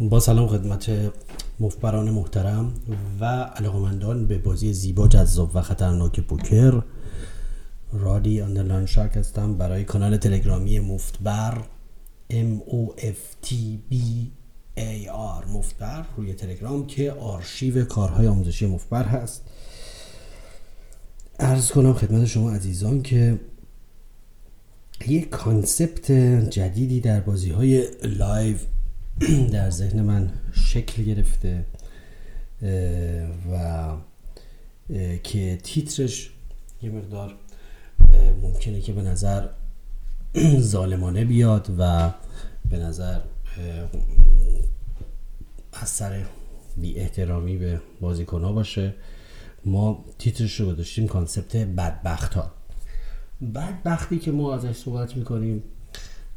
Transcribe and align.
با 0.00 0.20
سلام 0.20 0.48
خدمت 0.48 0.90
مفتبران 1.60 2.10
محترم 2.10 2.72
و 3.20 3.24
علاقمندان 3.24 4.26
به 4.26 4.38
بازی 4.38 4.72
زیبا 4.72 5.08
جذاب 5.08 5.50
و 5.54 5.62
خطرناک 5.62 6.20
پوکر. 6.20 6.82
Radi 7.92 8.40
underline 8.40 8.86
Shark 8.86 9.16
هستم 9.16 9.54
برای 9.54 9.84
کانال 9.84 10.16
تلگرامی 10.16 10.80
مفتبر 10.80 11.64
M 12.30 12.70
O 12.70 13.00
F 13.00 13.46
T 13.46 13.52
B 13.90 13.94
A 14.76 15.08
R 15.42 15.48
مفتبر 15.48 16.04
روی 16.16 16.34
تلگرام 16.34 16.86
که 16.86 17.12
آرشیو 17.12 17.84
کارهای 17.84 18.26
آموزشی 18.26 18.66
مفتبر 18.66 19.04
هست. 19.04 19.42
عرض 21.38 21.70
کنم 21.70 21.92
خدمت 21.92 22.26
شما 22.26 22.50
عزیزان 22.50 23.02
که 23.02 23.40
یک 25.06 25.30
concept 25.30 26.12
جدیدی 26.50 27.00
در 27.00 27.20
بازی 27.20 27.50
های 27.50 27.88
live 28.02 28.56
در 29.52 29.70
ذهن 29.70 30.02
من 30.02 30.30
شکل 30.52 31.02
گرفته 31.02 31.66
و 33.52 33.96
که 35.22 35.58
تیترش 35.62 36.30
یه 36.82 36.90
مقدار 36.90 37.34
ممکنه 38.42 38.80
که 38.80 38.92
به 38.92 39.02
نظر 39.02 39.48
ظالمانه 40.60 41.24
بیاد 41.24 41.70
و 41.78 42.12
به 42.70 42.78
نظر 42.78 43.20
از 45.72 45.89
سر 45.89 46.24
بی 46.76 46.94
احترامی 46.94 47.56
به 47.56 47.80
بازیکن 48.00 48.44
ها 48.44 48.52
باشه. 48.52 48.94
ما 49.64 50.04
تیترش 50.18 50.60
رو 50.60 50.72
گذاشتیم 50.72 51.08
concept 51.08 51.56
بدبخت 51.56 52.34
ها 52.34 52.50
بدبختی 53.54 54.18
که 54.18 54.32
ما 54.32 54.54
ازش 54.54 54.76
صحبت 54.76 55.16
می‌کنیم 55.16 55.62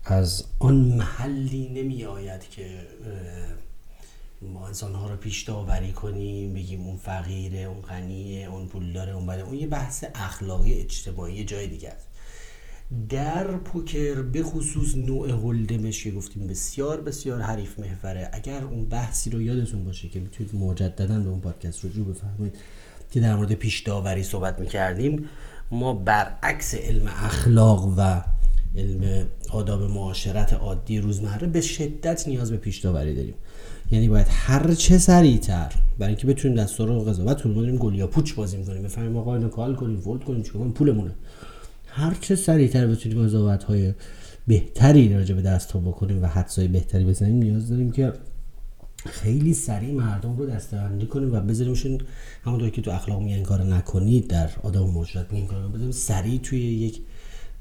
از 0.10 0.44
آن 0.60 0.76
محلی 0.76 1.70
نمی 1.70 2.06
آید 2.06 2.50
که 2.50 2.88
ما 4.42 4.68
انسان 4.68 4.96
ها 4.96 5.10
رو 5.10 5.16
پیش 5.16 5.44
داوری 5.44 5.92
کنیم 5.92 6.54
بگیم 6.54 6.82
اون 6.82 6.98
فقیره 6.98 7.60
اون 7.60 7.82
غنیه 7.82 8.48
اون 8.48 8.68
پول 8.68 8.94
داره 8.94 9.12
اون 9.12 9.26
بده 9.26 9.42
اون 9.42 9.54
یه 9.54 9.68
بحث 9.68 10.04
اخلاقی 10.16 10.74
اجتماعی 10.74 11.46
جای 11.46 11.68
دیگه 11.68 11.90
است. 11.90 12.08
در 13.10 13.48
پوکر 13.48 14.22
به 14.22 14.44
خصوص 14.44 14.96
نوع 14.96 15.30
هولدمش 15.30 16.04
که 16.04 16.12
گفتیم 16.12 16.48
بسیار 16.48 17.02
بسیار 17.02 17.42
حریف 17.42 17.80
محوره. 17.80 18.30
اگر 18.34 18.64
اون 18.64 18.86
بحثی 18.86 19.30
رو 19.30 19.42
یادتون 19.42 19.86
باشه 19.86 20.10
که 20.10 20.20
می‌تونید 20.20 20.56
مجددا 20.56 21.20
به 21.20 21.30
اون 21.30 21.42
پادکست 21.42 21.86
رجوع 21.86 22.08
بفهمید 22.08 22.56
که 23.12 23.20
در 23.20 23.36
مورد 23.36 23.54
پیش 23.54 23.80
داوری 23.80 24.24
صحبت 24.24 24.60
می‌کردیم 24.60 25.30
ما 25.72 25.94
برعکس 25.94 26.76
علم 26.76 27.08
اخلاق 27.08 27.94
و 27.98 28.22
علم 28.78 29.28
آداب 29.50 29.84
معاشرت 29.84 30.54
عادی 30.54 31.00
روزمره 31.00 31.48
به 31.48 31.62
شدت 31.62 32.28
نیاز 32.28 32.52
به 32.52 32.58
پیش 32.58 32.78
داوری 32.78 33.16
داریم. 33.16 33.34
یعنی 33.92 34.10
باید 34.10 34.28
هر 34.30 34.74
چه 34.74 34.98
سریعتر 34.98 35.74
برای 36.00 36.14
اینکه 36.14 36.28
بتونیم 36.28 36.58
دستور 36.58 36.92
و 36.92 37.00
قضاوت 37.00 37.42
کنیم 37.42 37.56
گل 37.56 37.78
گلیا 37.78 38.08
پوچ 38.08 38.34
بازی 38.34 38.64
کنیم 38.64 38.84
بفهمیم 38.84 39.18
آقا 39.18 39.36
اینو 39.36 39.50
کال 39.50 39.76
کنیم 39.76 40.08
ولد 40.08 40.24
کنیم 40.24 40.44
چیکار 40.44 40.70
پولمونه. 40.70 41.16
هر 41.88 42.18
چه 42.22 42.36
سریعتر 42.36 42.88
بتونیم 42.88 43.24
قضاوت 43.26 43.66
بهتری 44.48 45.14
راجع 45.14 45.36
به 45.36 45.42
دست 45.42 45.72
ها 45.72 45.80
بکنیم 45.80 46.24
و 46.24 46.26
حدسای 46.26 46.68
بهتری 46.68 47.06
بزنیم 47.06 47.36
نیاز 47.36 47.70
داریم 47.70 47.92
که 47.92 48.14
خیلی 49.06 49.54
سریع 49.54 49.94
مردم 49.94 50.38
رو 50.38 50.46
دستبندی 50.46 51.06
کنیم 51.06 51.34
و 51.34 51.40
بذاریمشون 51.40 52.02
همونطور 52.44 52.70
که 52.70 52.82
تو 52.82 52.92
اخلاق 52.92 53.22
میگن 53.22 53.44
کار 53.44 53.64
نکنید 53.64 54.28
در 54.28 54.50
آداب 54.64 54.90
معاشرت 54.90 55.34
میگن 55.34 55.48
کار 55.48 55.68
بذاریم 55.68 55.92
سریع 55.92 56.40
توی 56.40 56.60
یک 56.60 57.02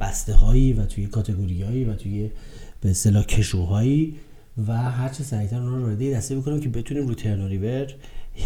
بسته 0.01 0.35
هایی 0.35 0.73
و 0.73 0.87
توی 0.87 1.07
کاتگوری 1.07 1.63
هایی 1.63 1.85
و 1.85 1.95
توی 1.95 2.31
به 2.81 2.91
اصطلاح 2.91 3.25
کشوهایی 3.25 4.17
و 4.69 4.73
هر 4.73 5.09
چه 5.09 5.25
سریعتر 5.25 5.57
اونا 5.57 5.77
رو 5.77 5.83
وارد 5.83 6.15
دسته 6.15 6.37
بکنیم 6.37 6.61
که 6.61 6.69
بتونیم 6.69 7.07
رو 7.07 7.15
ترن 7.15 7.49
ریور 7.49 7.95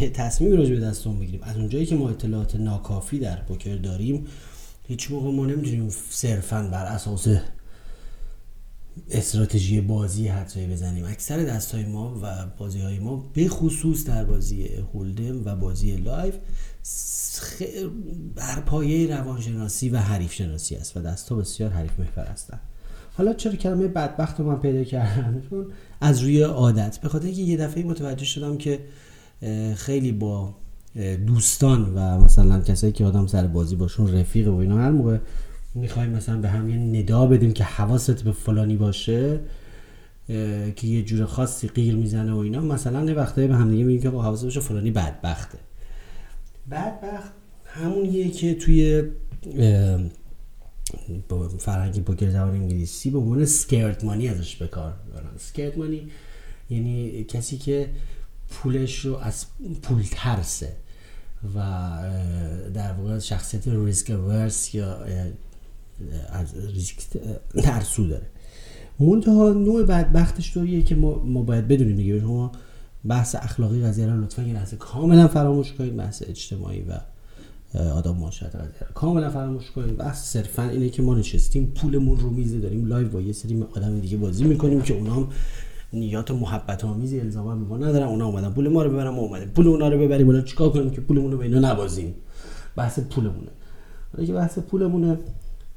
یه 0.00 0.10
تصمیم 0.10 0.56
راجع 0.56 0.74
به 0.74 0.80
دستمون 0.80 1.18
بگیریم. 1.18 1.40
از 1.42 1.56
اونجایی 1.56 1.86
که 1.86 1.94
ما 1.94 2.10
اطلاعات 2.10 2.56
ناکافی 2.56 3.18
در 3.18 3.36
پوکر 3.36 3.76
داریم 3.76 4.26
هیچ 4.88 5.10
موقع 5.10 5.30
ما 5.30 5.47
نمی‌تونیم 5.47 5.88
صرفا 6.10 6.69
بر 6.72 6.84
اساس 6.84 7.28
استراتژی 9.10 9.80
بازی 9.80 10.28
حدسایی 10.28 10.66
بزنیم. 10.66 11.04
اکثر 11.04 11.38
دست 11.38 11.74
های 11.74 11.84
ما 11.84 12.20
و 12.22 12.46
بازی 12.58 12.80
های 12.80 12.98
ما 12.98 13.30
به 13.34 13.48
خصوص 13.48 14.04
در 14.04 14.24
بازی 14.24 14.68
Hold'em 14.94 15.44
و 15.44 15.56
بازی 15.56 15.96
live 15.97 16.34
بر 18.34 18.60
پایه 18.60 19.16
روانشناسی 19.16 19.88
و 19.88 19.98
حریف 19.98 20.32
شناسی 20.32 20.76
است 20.76 20.96
و 20.96 21.00
دست 21.00 21.28
ها 21.28 21.36
بسیار 21.36 21.70
حریف 21.70 22.00
محور 22.00 22.26
هستند. 22.26 22.60
حالا 23.16 23.34
چرا 23.34 23.52
کلمه 23.52 23.88
بدبخت 23.88 24.40
رو 24.40 24.46
من 24.46 24.60
پیدا 24.60 24.84
کردم؟ 24.84 25.42
از 26.00 26.20
روی 26.20 26.42
عادت. 26.42 26.98
به 26.98 27.08
خاطر 27.08 27.26
اینکه 27.26 27.42
یه 27.42 27.56
دفعه 27.56 27.84
متوجه 27.84 28.24
شدم 28.24 28.58
که 28.58 28.80
خیلی 29.76 30.12
با 30.12 30.54
دوستان 31.26 31.94
و 31.94 32.20
مثلا 32.20 32.60
کسایی 32.60 32.92
که 32.92 33.04
آدم 33.04 33.26
سر 33.26 33.46
بازی 33.46 33.76
باشون 33.76 34.14
رفیق 34.14 34.48
و 34.48 34.56
اینا 34.56 34.78
هر 34.78 34.90
موقع 34.90 35.18
می‌خوایم 35.75 36.10
مثلا 36.10 36.41
به 36.41 36.48
هم 36.48 36.69
یه 36.69 36.76
ندا 36.76 37.26
بدیم 37.26 37.53
که 37.53 37.64
حواست 37.64 38.25
به 38.25 38.32
فلانی 38.32 38.76
باشه 38.76 39.41
که 40.76 40.86
یه 40.86 41.03
جور 41.03 41.26
خاصی 41.26 41.69
غیر 41.69 41.97
می‌زنه 41.97 42.32
و 42.32 42.36
اینا. 42.36 42.60
مثلا 42.60 43.04
یه 43.04 43.14
وقتایی 43.14 43.48
به 43.48 43.56
هم 43.56 43.70
دیگه 43.70 43.84
میگیم 43.84 44.03
که 44.03 44.08
حواست 44.08 44.44
باشه 44.44 44.60
فلانی 44.60 44.91
بدبخته. 44.91 45.58
بدبخت 46.70 47.32
همونیه 47.64 48.31
که 48.31 48.54
توی 48.54 49.03
با 51.28 51.48
فرهنگ 51.48 52.04
پوکر 52.04 52.31
زبان 52.31 52.50
انگلیسی 52.50 53.10
به 53.10 53.19
عنوان 53.19 53.44
سکرت 53.44 54.04
مانی 54.04 54.28
ازش 54.28 54.56
به 54.56 54.66
کار 54.66 54.94
می‌برن 55.06 55.37
سکرت 55.38 55.78
مانی 55.78 56.08
یعنی 56.70 57.25
کسی 57.25 57.58
که 57.58 57.88
پولش 58.50 59.04
رو 59.04 59.16
از 59.16 59.47
پول 59.82 60.02
ترسه 60.10 60.72
و 61.54 61.60
در 62.75 62.92
واقع 62.92 63.19
شخصیت 63.19 63.69
risk 63.69 64.10
averse 64.10 64.75
یا 64.75 64.98
از 66.33 66.55
ریسک 66.75 66.97
ترسو 67.62 68.06
داره. 68.06 68.27
منتها 69.00 69.53
نوع 69.53 69.83
بدبختش 69.83 70.55
طوریه 70.55 70.83
که 70.83 70.94
ما, 70.94 71.22
ما 71.25 71.43
باید 71.43 71.69
بدونیم 71.69 71.97
دیگه. 71.97 72.21
شما 72.21 72.53
بحث 73.05 73.34
اخلاقی 73.34 73.83
قضیه 73.83 74.06
رو 74.06 74.21
لطفا 74.21 74.43
یه 74.43 74.55
لحظه 74.55 74.77
کاملا 74.77 75.28
فراموش 75.28 75.72
کنید 75.72 75.97
بحث 75.97 76.22
اجتماعی 76.27 76.83
و 76.83 77.00
آداب 77.78 78.16
معاشرت 78.16 78.56
قضیه 78.56 78.87
کاملا 78.94 79.31
فراموش 79.31 79.71
کنید. 79.71 79.97
بحث 79.97 80.33
صرفا 80.33 80.62
اینه 80.62 80.88
که 80.88 81.03
ما 81.03 81.15
نشستیم 81.15 81.72
پولمون 81.77 82.21
رو 82.21 82.31
میزه 82.31 82.59
داریم 82.59 82.87
live 82.86 83.08
با 83.09 83.21
یه 83.21 83.32
سری 83.32 83.65
آدم 83.77 84.00
دیگه 84.00 84.17
بازی 84.17 84.44
می‌کنیم 84.44 84.82
که 84.82 84.94
اونام 84.94 85.28
نیات 85.93 86.31
محبت 86.31 86.84
آمیزی 86.84 87.21
الزاما 87.21 87.56
به 87.56 87.65
ما 87.65 87.77
ندارن. 87.77 88.06
اونا 88.06 88.27
اومدن 88.27 88.50
پول 88.50 88.69
ما 88.69 88.82
رو 88.82 88.91
ببرن 88.91 89.09
ما 89.09 89.21
اومدیم 89.21 89.49
پول 89.49 89.67
اونا 89.67 89.88
رو 89.88 89.99
ببریم. 89.99 90.28
ولی 90.28 90.43
چیکار 90.43 90.71
کنیم 90.71 90.91
که 90.91 91.00
پولمون 91.00 91.32
رو 91.32 91.38
به 91.38 91.44
اینا 91.44 91.72
نبازیم 91.72 92.15
بحث 92.77 92.99
پولمونه. 92.99 93.50
ولی 94.15 94.27
که 94.27 94.32
بحث 94.32 94.59
پولمونه 94.59 95.19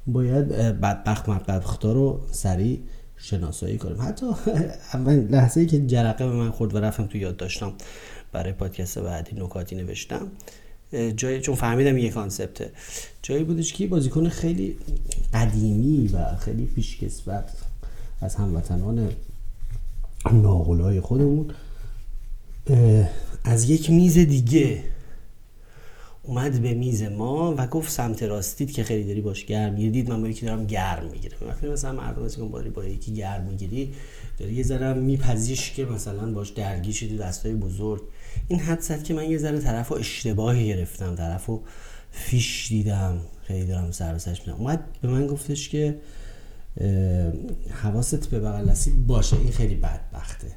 باید 0.06 0.48
بدبخت 0.80 1.28
مبدبختا 1.28 1.92
رو 1.92 2.20
سریع 2.30 2.80
شناسایی 3.16 3.78
کنیم 3.78 4.02
حتی 4.02 4.26
اول 4.94 5.14
لحظه 5.14 5.60
ای 5.60 5.66
که 5.66 5.86
جرقه 5.86 6.26
به 6.26 6.32
من 6.32 6.50
خورد 6.50 6.74
و 6.74 6.78
رفتم 6.78 7.06
تو 7.06 7.18
یاد 7.18 7.36
داشتم 7.36 7.72
برای 8.32 8.52
پادکست 8.52 8.98
بعدی 8.98 9.36
نکاتی 9.36 9.76
نوشتم. 9.76 10.28
جایی 11.16 11.40
چون 11.40 11.54
فهمیدم 11.54 11.98
یه 11.98 12.10
کانسپته. 12.10 12.70
جایی 13.22 13.44
بودش 13.44 13.72
که 13.72 13.86
بازیکن 13.86 14.28
خیلی 14.28 14.76
قدیمی 15.34 16.08
و 16.08 16.36
خیلی 16.36 16.64
پیشکسوت 16.66 17.44
از 18.20 18.34
هموطنان 18.34 19.10
ناغلای 20.32 21.00
خودمون 21.00 21.50
از 23.44 23.70
یک 23.70 23.90
میز 23.90 24.18
دیگه 24.18 24.82
اومد 26.26 26.62
به 26.62 26.74
میز 26.74 27.02
ما 27.02 27.54
و 27.58 27.66
گفت 27.66 27.90
سمت 27.90 28.22
راستید 28.22 28.72
که 28.72 28.84
خیلی 28.84 29.04
داری 29.04 29.20
باش 29.20 29.44
گرم 29.44 29.72
می‌گیری. 29.72 30.02
من 30.02 30.22
با 30.22 30.28
یکی 30.28 30.46
دارم 30.46 30.66
گرم 30.66 31.06
می‌گیرم. 31.12 31.38
وقتی 31.48 31.68
مثلا 31.68 31.92
مردم 31.92 32.28
که 32.28 32.42
باری 32.42 32.70
با 32.70 32.84
یکی 32.84 33.14
گرم 33.14 33.44
می‌گیری 33.44 33.92
داری 34.38 34.54
یه 34.54 34.62
ذره 34.62 34.94
میپذیش 34.94 35.70
که 35.70 35.84
مثلا 35.84 36.32
باش 36.32 36.50
درگیر 36.50 36.94
شدی 36.94 37.16
دستای 37.16 37.54
بزرگ. 37.54 38.02
این 38.48 38.60
حدست 38.60 39.04
که 39.04 39.14
من 39.14 39.30
یه 39.30 39.38
ذره 39.38 39.58
طرف 39.58 39.92
اشتباهی 39.92 40.68
گرفتم 40.68 41.14
طرف 41.14 41.50
فیش 42.10 42.68
دیدم. 42.68 43.20
خیلی 43.42 43.66
دارم 43.66 43.90
سر 43.90 44.12
میدم 44.12 44.58
اومد 44.58 44.84
به 45.02 45.08
من 45.08 45.26
گفتش 45.26 45.68
که 45.68 45.96
حواست 47.82 48.30
به 48.30 48.40
بغل 48.40 48.74
باشه. 49.06 49.36
این 49.36 49.52
خیلی 49.52 49.74
بدبخته. 49.74 50.48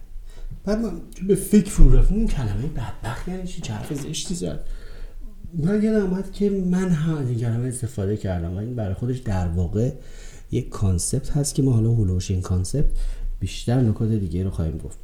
بعد 0.66 0.80
من 0.80 1.02
به 1.28 1.36
فکر 1.36 1.70
فرو 1.70 1.96
رفتم 1.96 2.16
این 2.16 2.28
کلمه 2.28 2.68
بدبخت 2.68 3.28
یعنی 3.28 3.48
چی؟ 3.48 3.62
حرف 3.72 3.94
زشتی 3.94 4.36
زد. 4.36 4.66
من 5.54 5.84
یادم 5.84 6.06
اومد 6.06 6.32
که 6.32 6.50
من 6.50 6.90
هم 6.90 7.16
از 7.16 7.30
این 7.30 7.40
کلمه 7.40 7.68
استفاده 7.68 8.18
کردم 8.18 8.54
و 8.54 8.58
این 8.58 8.76
برای 8.76 8.94
خودش 8.94 9.18
در 9.18 9.48
واقع 9.48 9.92
یک 10.52 10.70
concept 10.69 11.30
هست 11.30 11.56
که 11.56 11.62
ما 11.62 11.72
حالا 11.72 11.92
حول 11.92 12.06
و 12.06 12.12
حوش 12.12 12.31
این 12.32 12.42
concept 12.42 12.89
بیشتر 13.40 13.82
نکات 13.82 14.10
دیگه 14.10 14.44
رو 14.44 14.50
خواهیم 14.50 14.78
گفت. 14.78 14.98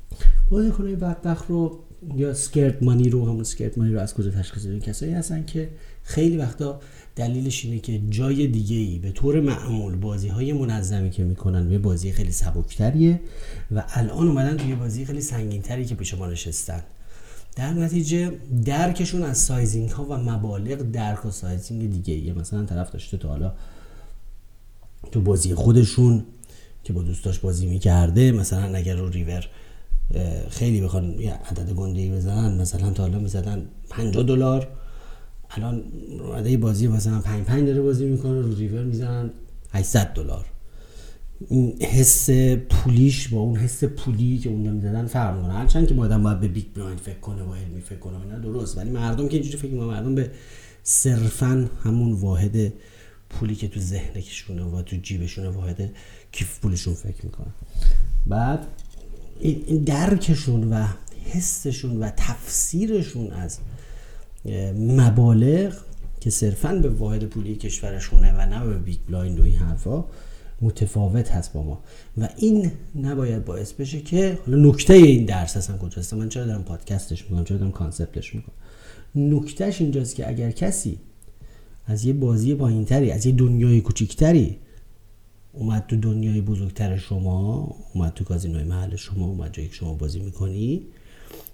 بازیکنهای 0.50 0.96
بدبخت 0.96 1.50
رو 1.50 1.80
یا 2.16 2.34
scared 2.34 2.84
money 2.84 3.10
رو 3.10 3.26
همون 3.26 3.44
scared 3.44 3.78
money 3.78 3.94
رو 3.94 4.00
از 4.00 4.14
کجا 4.14 4.32
تشخیص 4.32 4.66
بدیم 4.66 4.80
کسایی 4.80 5.14
هستن 5.14 5.46
که 5.46 5.70
خیلی 6.04 6.38
وقتا 6.38 6.80
دلیلش 7.16 7.66
اینه 7.66 7.80
که 7.80 8.02
جای 8.10 8.48
دیگه 8.48 8.76
ای 8.76 9.00
به 9.00 9.12
طور 9.12 9.42
معمول 9.42 9.96
بازی 9.96 10.28
های 10.28 10.54
منظمی 10.54 11.10
که 11.10 11.24
می‌کنن 11.24 11.72
یه 11.72 11.78
بازی 11.78 12.12
خیلی 12.12 12.32
سبکتریه 12.32 13.20
و 13.72 13.84
الان 13.90 14.28
اومدن 14.28 14.58
توی 14.58 14.76
بازی 14.76 15.06
خیلی 15.06 15.22
سنگینتری 15.22 15.86
که 15.86 15.96
پیش 15.96 16.14
ما 16.14 16.28
نشستن. 16.28 16.84
در 17.56 17.74
نتیجه 17.74 18.32
درکشون 18.66 19.24
از 19.24 19.38
sizing 19.38 19.90
ها 19.90 20.04
و 20.04 20.18
مبالغ 20.18 20.78
درک 20.78 21.26
و 21.26 21.32
sizing 21.32 21.92
دیگه 21.92 22.14
ایه 22.14 22.34
مثلا 22.34 22.66
طرف 22.66 22.92
داشته 22.92 23.18
تا 23.18 23.30
حالا 23.30 23.54
تو 25.12 25.22
بازی 25.22 25.56
خودشون 25.56 26.24
که 26.84 26.94
با 26.94 27.02
دوستاش 27.02 27.40
بازی 27.40 27.66
می‌کرده 27.66 28.32
مثلا 28.32 28.76
اگر 28.76 28.96
رو 28.96 29.10
ریور 29.10 29.48
خیلی 30.50 30.82
بخوان 30.82 31.20
یه 31.20 31.34
عدد 31.34 31.72
گنده 31.72 32.12
بزنن 32.12 32.62
مثلا 32.62 32.92
تا 32.92 33.04
حالا 33.04 33.20
می‌زدن 33.20 33.66
50 33.90 34.24
دلار. 34.24 34.68
الان 35.50 35.84
اومده 36.20 36.58
بازی 36.58 36.88
مثلا 36.88 37.20
5 37.20 37.46
5 37.46 37.68
داره 37.68 37.82
بازی 37.82 38.06
می‌کنه 38.06 38.42
رو 38.42 38.56
ریور 38.56 38.84
می‌زنن 38.84 39.30
800 39.74 40.14
دلار. 40.14 40.46
این 41.50 41.82
حس 41.82 42.30
پولیش 42.70 43.28
با 43.28 43.40
اون 43.40 43.58
حس 43.58 43.84
پولی 43.84 44.38
که 44.38 44.50
اون 44.50 44.72
می‌زدن 44.72 45.06
فرق 45.06 45.36
می‌کنه. 45.36 45.54
هرچند 45.54 45.88
که 45.88 45.96
آدم 45.96 46.24
باید 46.24 46.40
به 46.40 46.48
big 46.48 46.66
blind 46.76 47.00
فکر 47.00 47.20
کنه 47.20 47.44
باید 47.44 47.56
علمی 47.56 47.82
فکر 47.82 48.00
کنه 48.00 48.22
اینا 48.22 48.40
درست. 48.40 48.78
ولی 48.78 48.90
مردم 48.90 49.28
که 49.28 49.34
اینجوری 49.34 49.58
فکر 49.58 49.72
می‌کنن 49.72 49.88
مردم 49.88 50.16
به 50.16 50.32
صرفا 50.84 51.70
همون 51.84 52.14
واحد 52.14 52.74
پولی 53.30 53.56
که 53.56 53.68
تو 53.68 53.80
ذهنشونه 53.80 54.64
و 54.64 54.82
تو 54.82 54.96
جیبشونه 54.96 55.50
واحد 55.50 55.92
کیف 56.32 56.60
پولشون 56.60 56.94
فکر 56.94 57.26
می‌کنن. 57.26 57.54
بعد 58.28 58.68
این 59.40 59.84
درکشون 59.84 60.64
و 60.64 60.88
حسشون 61.26 62.00
و 62.00 62.10
تفسیرشون 62.18 63.32
از 63.32 63.60
مبالغ 64.78 65.74
که 66.20 66.30
صرفا 66.30 66.76
به 66.76 66.90
واحد 66.90 67.24
پولی 67.24 67.56
کشورشونه 67.56 68.34
و 68.34 68.46
نه 68.46 68.66
به 68.66 68.78
big 68.78 68.98
blind 69.08 69.40
و 69.40 69.44
این 69.44 69.56
حرفا 69.56 70.06
متفاوت 70.62 71.32
هست 71.32 71.54
با 71.54 71.64
ما. 71.64 71.84
و 72.18 72.30
این 72.38 72.72
نباید 72.96 73.46
باعث 73.46 73.74
بشه 73.74 74.00
که 74.02 74.40
حالا 74.46 74.70
نکته 74.70 74.94
این 74.94 75.26
درس 75.26 75.58
اصلا 75.58 75.78
کجاست؟ 75.78 76.14
من 76.14 76.30
چرا 76.30 76.46
دارم 76.46 76.64
پادکستش 76.64 77.24
می‌کنم؟ 77.24 77.44
چرا 77.44 77.58
دارم 77.58 77.72
concept 77.72 78.22
ش 78.22 78.36
می‌کنم؟ 78.36 78.56
نکتهش 79.16 79.82
اینجاست 79.82 80.16
که 80.16 80.30
اگر 80.30 80.52
کسی 80.52 80.98
از 81.86 82.06
یه 82.06 82.14
بازی 82.14 82.56
پایینتری 82.56 83.12
از 83.12 83.26
یه 83.26 83.32
دنیای 83.32 83.82
کوچیکتری 83.82 84.58
اومد 85.54 85.86
تو 85.88 85.96
دنیای 85.96 86.42
بزرگتر 86.42 86.98
شما 86.98 87.76
اومد 87.94 88.14
تو 88.14 88.24
کازینوی 88.24 88.64
محل 88.64 88.96
شما 88.96 89.26
اومد 89.26 89.54
جایی 89.54 89.70
که 89.70 89.76
شما 89.76 89.94
بازی 89.94 90.20
می‌کنی 90.20 90.82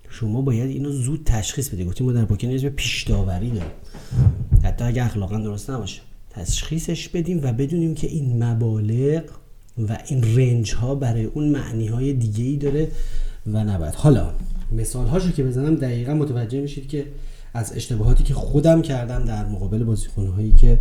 شما 0.10 0.42
باید 0.42 0.70
اینو 0.70 0.92
زود 0.92 1.22
تشخیص 1.26 1.70
بدید 1.70 1.88
گفتیم 1.88 2.08
ما 2.08 2.14
در 2.14 2.26
پوکر 2.26 2.48
به 2.48 2.70
پیش 2.70 3.04
داوری 3.04 3.50
داریم. 3.50 3.72
حتی 4.64 4.84
اگه 4.84 5.06
اخلاقا 5.06 5.38
درست 5.38 5.70
نباشه. 5.70 6.02
تشخیصش 6.30 7.10
بدیم 7.10 7.40
و 7.44 7.54
بدونیم 7.54 7.96
که 7.96 8.08
این 8.08 8.44
مبالغ 8.44 9.24
و 9.90 9.98
این 10.08 10.38
رنج 10.38 10.74
ها 10.74 10.96
برای 10.96 11.26
اون 11.26 11.50
معنی 11.50 11.88
های 11.88 12.14
دیگه 12.14 12.44
ای 12.44 12.58
داره 12.58 12.88
و 13.48 13.64
نباید. 13.64 13.96
حالا 13.96 14.34
مثال 14.72 15.08
هاشو 15.08 15.32
که 15.32 15.44
بزنم 15.44 15.76
دقیقا 15.76 16.14
متوجه 16.14 16.62
میشید 16.62 16.88
که 16.88 17.06
از 17.54 17.74
اشتباهاتی 17.76 18.24
که 18.24 18.34
خودم 18.34 18.82
کردم 18.82 19.26
در 19.26 19.46
مقابل 19.46 19.84
بازیکن 19.84 20.28
هایی 20.28 20.52
که 20.52 20.80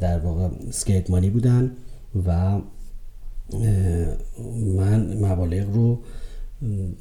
در 0.00 0.18
واقع 0.18 0.48
سکیت 0.70 1.10
مانی 1.10 1.30
بودن 1.30 1.70
و 2.26 2.58
من 4.76 5.16
مبالغ 5.16 5.74
رو 5.74 5.98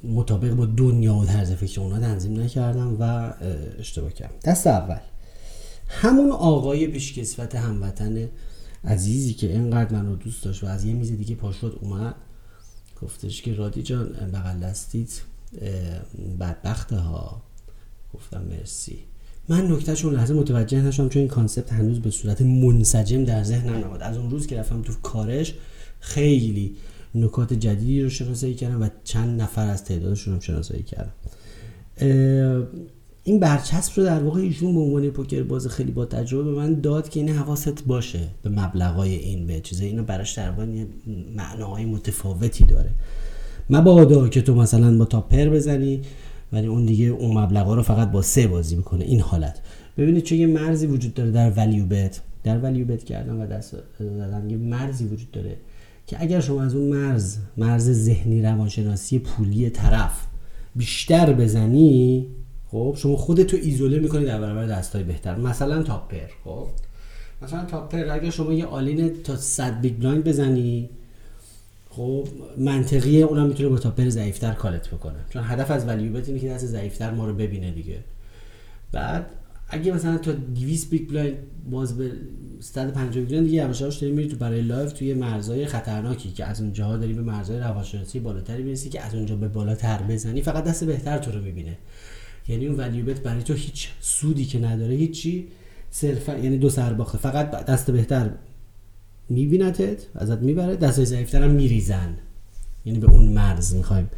مطابق 0.03 0.51
با 0.51 0.65
دنیا 0.65 1.15
و 1.15 1.25
طرز 1.25 1.51
فکر 1.51 1.81
اونا 1.81 1.99
تنظیم 1.99 2.39
نکردم 2.39 2.97
و 2.99 3.33
اشتباه 3.79 4.13
کردم. 4.13 4.35
دست 4.43 4.67
اول. 4.67 4.99
همون 6.01 6.31
آقای 6.31 6.87
پیشکسوت 6.87 7.55
هموطن 7.55 8.29
عزیزی 8.83 9.33
که 9.33 9.51
اینقدر 9.51 9.93
منو 9.93 10.15
دوست 10.15 10.43
داشت 10.43 10.63
و 10.63 10.67
از 10.67 10.85
یه 10.85 10.93
میز 10.93 11.11
دیگه 11.11 11.35
پاشد 11.35 11.77
اومد. 11.81 12.15
گفتش 13.01 13.41
که 13.41 13.53
رادی 13.53 13.83
جان 13.83 14.05
بغل 14.33 14.59
دستیت 14.59 15.21
بدبخته 16.39 16.95
ها. 16.95 17.41
گفتم 18.13 18.41
مرسی. 18.41 18.99
من 19.49 19.71
نکتهشون 19.71 20.13
لحظه 20.13 20.33
متوجه 20.33 20.81
نشدم 20.81 21.09
چون 21.09 21.19
این 21.19 21.29
کانسپت 21.29 21.73
هنوز 21.73 21.99
به 21.99 22.11
صورت 22.11 22.41
منسجم 22.41 23.23
در 23.23 23.43
ذهنم 23.43 23.85
نبود. 23.85 24.01
از 24.01 24.17
اون 24.17 24.31
روز 24.31 24.47
که 24.47 24.59
رفتم 24.59 24.81
تو 24.81 24.93
کارش 25.03 25.53
خیلی 25.99 26.75
نکات 27.15 27.53
جدیدی 27.53 28.01
رو 28.01 28.09
شناسایی 28.09 28.53
کردم 28.53 28.81
و 28.81 28.89
چند 29.03 29.41
نفر 29.41 29.69
از 29.69 29.83
تعدادشون 29.83 30.33
هم 30.33 30.39
شناسایی 30.39 30.83
کردم. 30.83 31.13
این 33.23 33.39
برچسب 33.39 33.99
رو 33.99 34.05
در 34.05 34.23
واقع 34.23 34.41
ایشون 34.41 34.73
به 34.73 34.79
عنوان 34.79 35.09
پوکر 35.09 35.43
باز 35.43 35.67
خیلی 35.67 35.91
با 35.91 36.05
تجربه 36.05 36.51
به 36.51 36.57
من 36.57 36.73
داد 36.73 37.09
که 37.09 37.19
این 37.19 37.29
حواست 37.29 37.85
باشه 37.85 38.27
به 38.41 38.49
مبلغای 38.49 39.15
این 39.15 39.47
به 39.47 39.59
چیزای 39.59 39.87
اینو 39.87 40.03
براش 40.03 40.33
در 40.33 40.49
واقع 40.49 40.65
معناهای 41.35 41.85
متفاوتی 41.85 42.63
داره. 42.65 42.89
مبادا 43.69 44.29
که 44.29 44.41
تو 44.41 44.55
مثلا 44.55 44.97
با 44.97 45.05
تاپر 45.05 45.49
بزنی 45.49 46.01
ولی 46.53 46.67
اون 46.67 46.85
دیگه 46.85 47.05
اون 47.05 47.37
مبلغا 47.37 47.75
رو 47.75 47.81
فقط 47.83 48.11
با 48.11 48.21
سه 48.21 48.47
بازی 48.47 48.75
می‌کنه. 48.75 49.05
این 49.05 49.19
حالت. 49.19 49.59
ببینید 49.97 50.23
چه 50.23 50.35
یه 50.35 50.47
مرزی 50.47 50.87
وجود 50.87 51.13
داره 51.13 51.31
در 51.31 51.51
ولیو 51.51 51.85
بت 51.85 52.21
در 52.43 52.59
ولیو 52.59 52.85
بت 52.85 53.03
کردن 53.03 53.41
و 53.41 53.47
دست 53.47 53.75
دادن 53.99 54.49
یه 54.49 54.57
مرزی 54.57 55.05
وجود 55.05 55.31
داره 55.31 55.57
که 56.07 56.21
اگر 56.21 56.39
شما 56.39 56.63
از 56.63 56.75
اون 56.75 56.97
مرز 56.97 57.37
مرز 57.57 57.91
ذهنی 57.91 58.41
روانشناسی 58.41 59.19
پولی 59.19 59.69
طرف 59.69 60.25
بیشتر 60.75 61.33
بزنی 61.33 62.27
خب 62.73 62.95
شما 62.97 63.15
خودتو 63.15 63.57
ایزوله 63.57 63.99
می‌کنی 63.99 64.25
در 64.25 64.39
برابر 64.39 64.65
دستای 64.65 65.03
بهتر. 65.03 65.35
مثلا 65.35 65.83
top 65.83 66.02
pair 66.02 66.27
خب. 66.43 66.67
مثلا 67.41 67.65
top 67.65 67.84
pair 67.84 68.09
اگر 68.09 68.29
شما 68.29 68.53
یه 68.53 68.65
all 68.65 69.00
in 69.00 69.23
تا 69.23 69.35
100 69.35 69.81
big 69.81 69.97
blind 69.97 70.23
بزنی 70.23 70.89
خب 71.89 72.27
منطقیه 72.57 73.25
اونم 73.25 73.47
می‌تونه 73.47 73.69
با 73.69 73.77
top 73.77 73.91
pair 73.91 74.09
ضعیفتر 74.09 74.53
call 74.53 74.81
ت 74.81 74.87
بکنه. 74.87 75.19
چون 75.29 75.43
هدف 75.45 75.71
از 75.71 75.87
value 75.87 76.13
bet 76.13 76.27
اینه 76.27 76.39
که 76.39 76.49
دست 76.49 76.65
ضعیفتر 76.65 77.11
ما 77.11 77.27
رو 77.27 77.33
ببینه 77.33 77.71
دیگه. 77.71 77.99
بعد 78.91 79.25
اگه 79.69 79.91
مثلا 79.91 80.17
تا 80.17 80.31
200 80.31 80.89
big 80.89 81.09
blind 81.09 81.37
باز 81.69 81.97
به 81.97 82.11
150 82.59 83.25
big 83.25 83.39
دیگه 83.39 83.53
یواش 83.53 83.81
یواش 83.81 83.97
داری 83.97 84.13
میری 84.13 84.29
تو 84.29 84.35
برای 84.35 84.61
لایف 84.61 84.93
توی 84.93 85.13
مرزهای 85.13 85.65
خطرناکی 85.65 86.31
که 86.31 86.45
از 86.45 86.61
اونجاها 86.61 86.97
داری 86.97 87.13
به 87.13 87.21
مرزهای 87.21 87.59
روانشناسی 87.59 88.19
بالاتری 88.19 88.63
می‌رسی 88.63 88.89
که 88.89 89.01
از 89.01 89.15
اونجا 89.15 89.35
به 89.35 89.47
بالاتر 89.47 90.01
بزنی 90.09 90.41
فقط 90.41 90.63
دست 90.63 90.83
بهتر 90.83 91.17
تو 91.17 91.31
رو 91.31 91.41
می‌بینه. 91.41 91.77
یعنی 92.47 92.67
اون 92.67 92.79
value 92.79 93.05
bet 93.05 93.19
برای 93.19 93.43
تو 93.43 93.53
هیچ 93.53 93.89
سودی 94.01 94.45
که 94.45 94.59
نداره 94.59 94.95
هیچی 94.95 95.47
صرفا 95.91 96.37
یعنی 96.37 96.57
دو 96.57 96.69
سر 96.69 96.93
باخته 96.93 97.17
فقط 97.17 97.51
دست 97.65 97.91
بهتر 97.91 98.29
میبینتت 99.29 100.05
ازت 100.15 100.37
می‌بره 100.37 100.75
دست 100.75 101.03
ضعیفتر 101.03 101.43
هم 101.43 101.51
میریزن. 101.51 102.17
یعنی 102.85 102.99
به 102.99 103.11
اون 103.11 103.25
مرز 103.25 103.75
می‌خوایم 103.75 104.09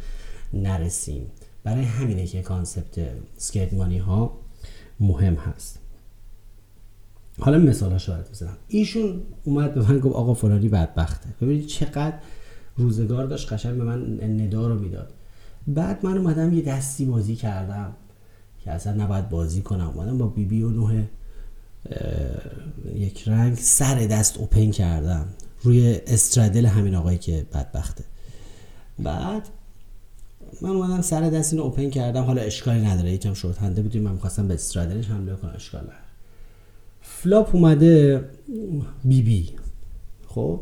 نرسیم. 0.52 1.26
برای 1.64 1.84
همینه 1.84 2.26
که 2.26 2.42
concept 2.42 3.08
سکیت 3.36 3.74
مانی 3.74 3.98
ها 3.98 4.38
مهم 5.00 5.34
هست. 5.34 5.78
حالا 7.40 7.58
مثال 7.58 7.98
شاید 7.98 8.30
بزنم. 8.30 8.56
ایشون 8.68 9.22
اومد 9.44 9.74
به 9.74 9.80
من 9.82 9.98
گفت 9.98 10.14
آقا 10.14 10.34
فلانی 10.34 10.68
بدبخته. 10.68 11.28
ببینید 11.40 11.66
چقدر 11.66 12.18
روزگار 12.76 13.26
داشت 13.26 13.52
قشنگ 13.52 13.78
به 13.78 13.84
من 13.84 14.22
ندا 14.40 14.68
رو 14.68 14.78
می‌داد. 14.78 15.12
بعد 15.66 16.06
من 16.06 16.18
اومدم 16.18 16.54
یه 16.54 16.62
دستی 16.62 17.04
بازی 17.04 17.36
کردم. 17.36 17.92
که 18.66 18.72
اصلا 18.72 19.04
نباید 19.04 19.28
بازی 19.28 19.62
کنم. 19.62 19.92
اومدم 19.94 20.18
با 20.18 20.26
بی 20.26 20.44
بی 20.44 20.62
و 20.62 20.70
نوه 20.70 21.04
یک 22.94 23.28
رنگ 23.28 23.56
سر 23.56 23.94
دست 23.94 24.38
اوپن 24.38 24.70
کردم. 24.70 25.26
روی 25.62 26.00
استرادل 26.06 26.66
همین 26.66 26.94
آقایی 26.94 27.18
که 27.18 27.46
بدبخته. 27.54 28.04
بعد 28.98 29.42
من 30.60 30.70
اومدم 30.70 31.00
سر 31.00 31.20
دست 31.20 31.52
اینو 31.52 31.64
open 31.64 31.90
کردم. 31.90 32.22
حالا 32.22 32.42
اشکالی 32.42 32.80
نداره. 32.80 33.12
یکم 33.12 33.34
short 33.34 33.58
handed 33.58 33.82
بودیم. 33.82 34.02
من 34.02 34.12
می‌خواستم 34.12 34.48
به 34.48 34.54
straddle 34.54 34.96
ش 34.96 35.06
حمله 35.06 35.34
کنم. 35.34 35.52
اشکال 35.54 35.80
نداره. 35.80 35.98
flop 37.02 37.54
اومده 37.54 38.24
بی 39.04 39.22
بی 39.22 39.50
خب؟ 40.28 40.60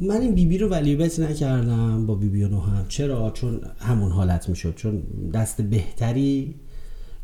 من 0.00 0.20
این 0.20 0.34
بی 0.34 0.46
بی 0.46 0.58
رو 0.58 0.68
value 0.68 1.00
bet 1.00 1.20
نکردم. 1.20 2.06
با 2.06 2.14
بی 2.14 2.28
بی 2.28 2.42
نهم. 2.44 2.84
چرا؟ 2.88 3.30
چون 3.30 3.60
همون 3.78 4.12
حالت 4.12 4.48
می‌شد. 4.48 4.74
چون 4.74 5.02
دست 5.34 5.60
بهتری 5.60 6.54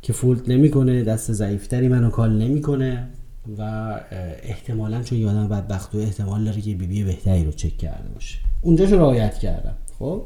که 0.03 0.13
fold 0.13 0.53
نمی‌کنه 0.53 1.05
دست 1.05 1.33
ضعیفتری 1.33 1.89
منو 1.89 2.11
call 2.11 2.39
نمی‌کنه 2.39 3.09
و 3.59 3.63
احتمالا 4.43 5.03
چون 5.03 5.19
یادم 5.19 5.49
بدبخت 5.49 5.95
و 5.95 5.99
احتمال 5.99 6.45
داره 6.45 6.61
که 6.61 6.75
بی 6.75 6.87
بی 6.87 7.05
بهتری 7.05 7.45
رو 7.45 7.53
چک 7.53 7.79
کرده 7.79 8.09
باشه. 8.09 8.39
اونجاشو 8.63 8.97
رعایت 8.97 9.39
کردم 9.39 9.77
خب؟ 9.99 10.25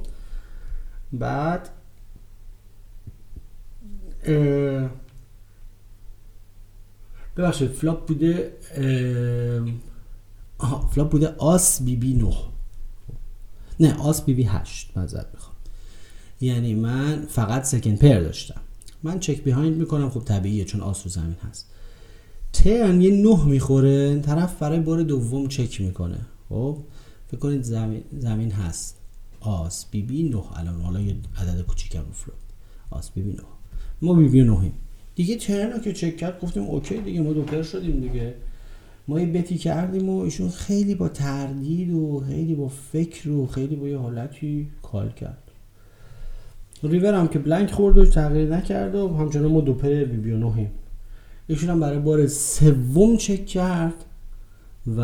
بعد 1.12 1.69
ببخشید 7.37 7.71
flop 7.71 8.07
بوده 8.07 8.52
آها 10.59 10.88
flop 10.88 11.11
بوده 11.11 11.29
آس 11.29 11.83
بی 11.83 11.97
بی 11.97 12.14
نه. 12.14 12.35
نه 13.81 13.95
آس 13.95 14.25
بی 14.25 14.35
بی 14.35 14.45
هست 14.45 14.97
معذرت 14.97 15.25
می‌خوام. 15.33 15.57
یعنی 16.41 16.75
من 16.75 17.26
فقط 17.29 17.64
second 17.64 17.99
pair 17.99 18.21
داشتم. 18.21 18.61
من 19.02 19.18
check 19.19 19.42
behind 19.42 19.76
می‌کنم. 19.76 20.11
خب 20.11 20.21
طبیعیه 20.21 20.64
چون 20.64 20.80
آس 20.80 21.04
رو 21.04 21.11
زمین 21.11 21.37
هست. 21.50 21.71
turn 22.52 23.00
یه 23.00 23.11
نه 23.11 23.44
می‌خوره. 23.44 24.21
طرف 24.21 24.62
برای 24.62 24.80
بار 24.80 25.02
دوم 25.02 25.49
چک 25.49 25.80
می‌کنه. 25.80 26.18
خب 26.49 26.78
فکر 27.28 27.40
کنید 27.40 27.62
زمین, 27.62 28.02
زمین 28.18 28.50
هست. 28.50 28.99
آس 29.40 29.87
بی 29.90 30.02
بی 30.02 30.23
نه 30.23 30.59
الان. 30.59 30.80
حالا 30.80 31.00
یه 31.00 31.16
عدد 31.37 31.62
کوچیکم 31.62 32.02
flop 32.12 32.35
آس 32.90 33.11
بی 33.11 33.23
بی 33.23 33.32
نه. 33.32 33.42
ما 34.02 34.14
بی 34.14 34.28
بی 34.28 34.42
نهیم. 34.42 34.73
دیگه 35.14 35.37
turn 35.37 35.73
رو 35.73 35.78
که 35.78 35.92
چک 35.92 36.16
کرد 36.16 36.40
گفتیم 36.40 36.62
اوکی 36.62 36.97
دیگه 36.97 37.21
ما 37.21 37.32
دو 37.33 37.42
pair 37.42 37.62
شدیم 37.62 38.00
دیگه. 38.00 38.35
ما 39.09 39.21
یه 39.21 39.26
bet 39.26 39.50
ی 39.50 39.59
کردیم 39.59 40.09
و 40.09 40.18
ایشون 40.18 40.50
خیلی 40.50 40.94
با 40.94 41.09
تردید 41.09 41.90
و 41.90 42.25
خیلی 42.28 42.54
با 42.54 42.68
فکر 42.68 43.30
و 43.30 43.47
خیلی 43.47 43.76
با 43.76 43.88
یه 43.88 43.99
حالتی 43.99 44.68
call 44.83 45.11
کرد. 45.11 45.51
ریور 46.83 47.15
هم 47.15 47.29
که 47.29 47.39
blank 47.38 47.71
خورد 47.71 47.99
و 47.99 48.07
تغییر 48.07 48.57
نکرد 48.57 48.95
و 48.95 49.17
همچنان 49.17 49.53
ما 49.53 49.61
دو 49.61 49.75
pair 49.75 50.04
بی 50.05 50.17
بی 50.17 50.37
نهیم. 50.37 50.71
ایشون 51.47 51.71
هم 51.71 51.81
برای 51.81 51.99
بار 51.99 52.27
سوم 52.27 53.17
چک 53.17 53.47
کرد 53.47 54.05
و 54.97 55.01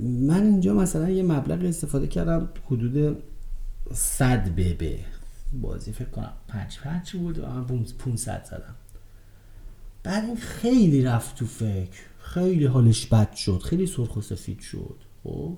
من 0.00 0.42
اینجا 0.42 0.74
مثلا 0.74 1.10
یه 1.10 1.22
مبلغ 1.22 1.64
استفاده 1.64 2.06
کردم 2.06 2.48
حدود 2.66 3.16
100 3.92 4.48
ببه 4.54 4.98
بازی 5.60 5.92
فکر 5.92 6.08
کنم 6.08 6.32
5 6.48 6.78
5 6.78 7.12
بود 7.12 7.38
و 7.38 7.46
من 7.46 7.84
500 7.98 8.44
زدم. 8.44 8.74
بعد 10.02 10.24
این 10.24 10.36
خیلی 10.36 11.02
رفت 11.02 11.36
تو 11.36 11.46
فکر. 11.46 12.00
خیلی 12.18 12.66
حالش 12.66 13.06
بد 13.06 13.34
شد. 13.34 13.62
خیلی 13.64 13.86
سرخ 13.86 14.16
و 14.16 14.20
سفید 14.20 14.60
شد. 14.60 14.96
خب؟ 15.24 15.52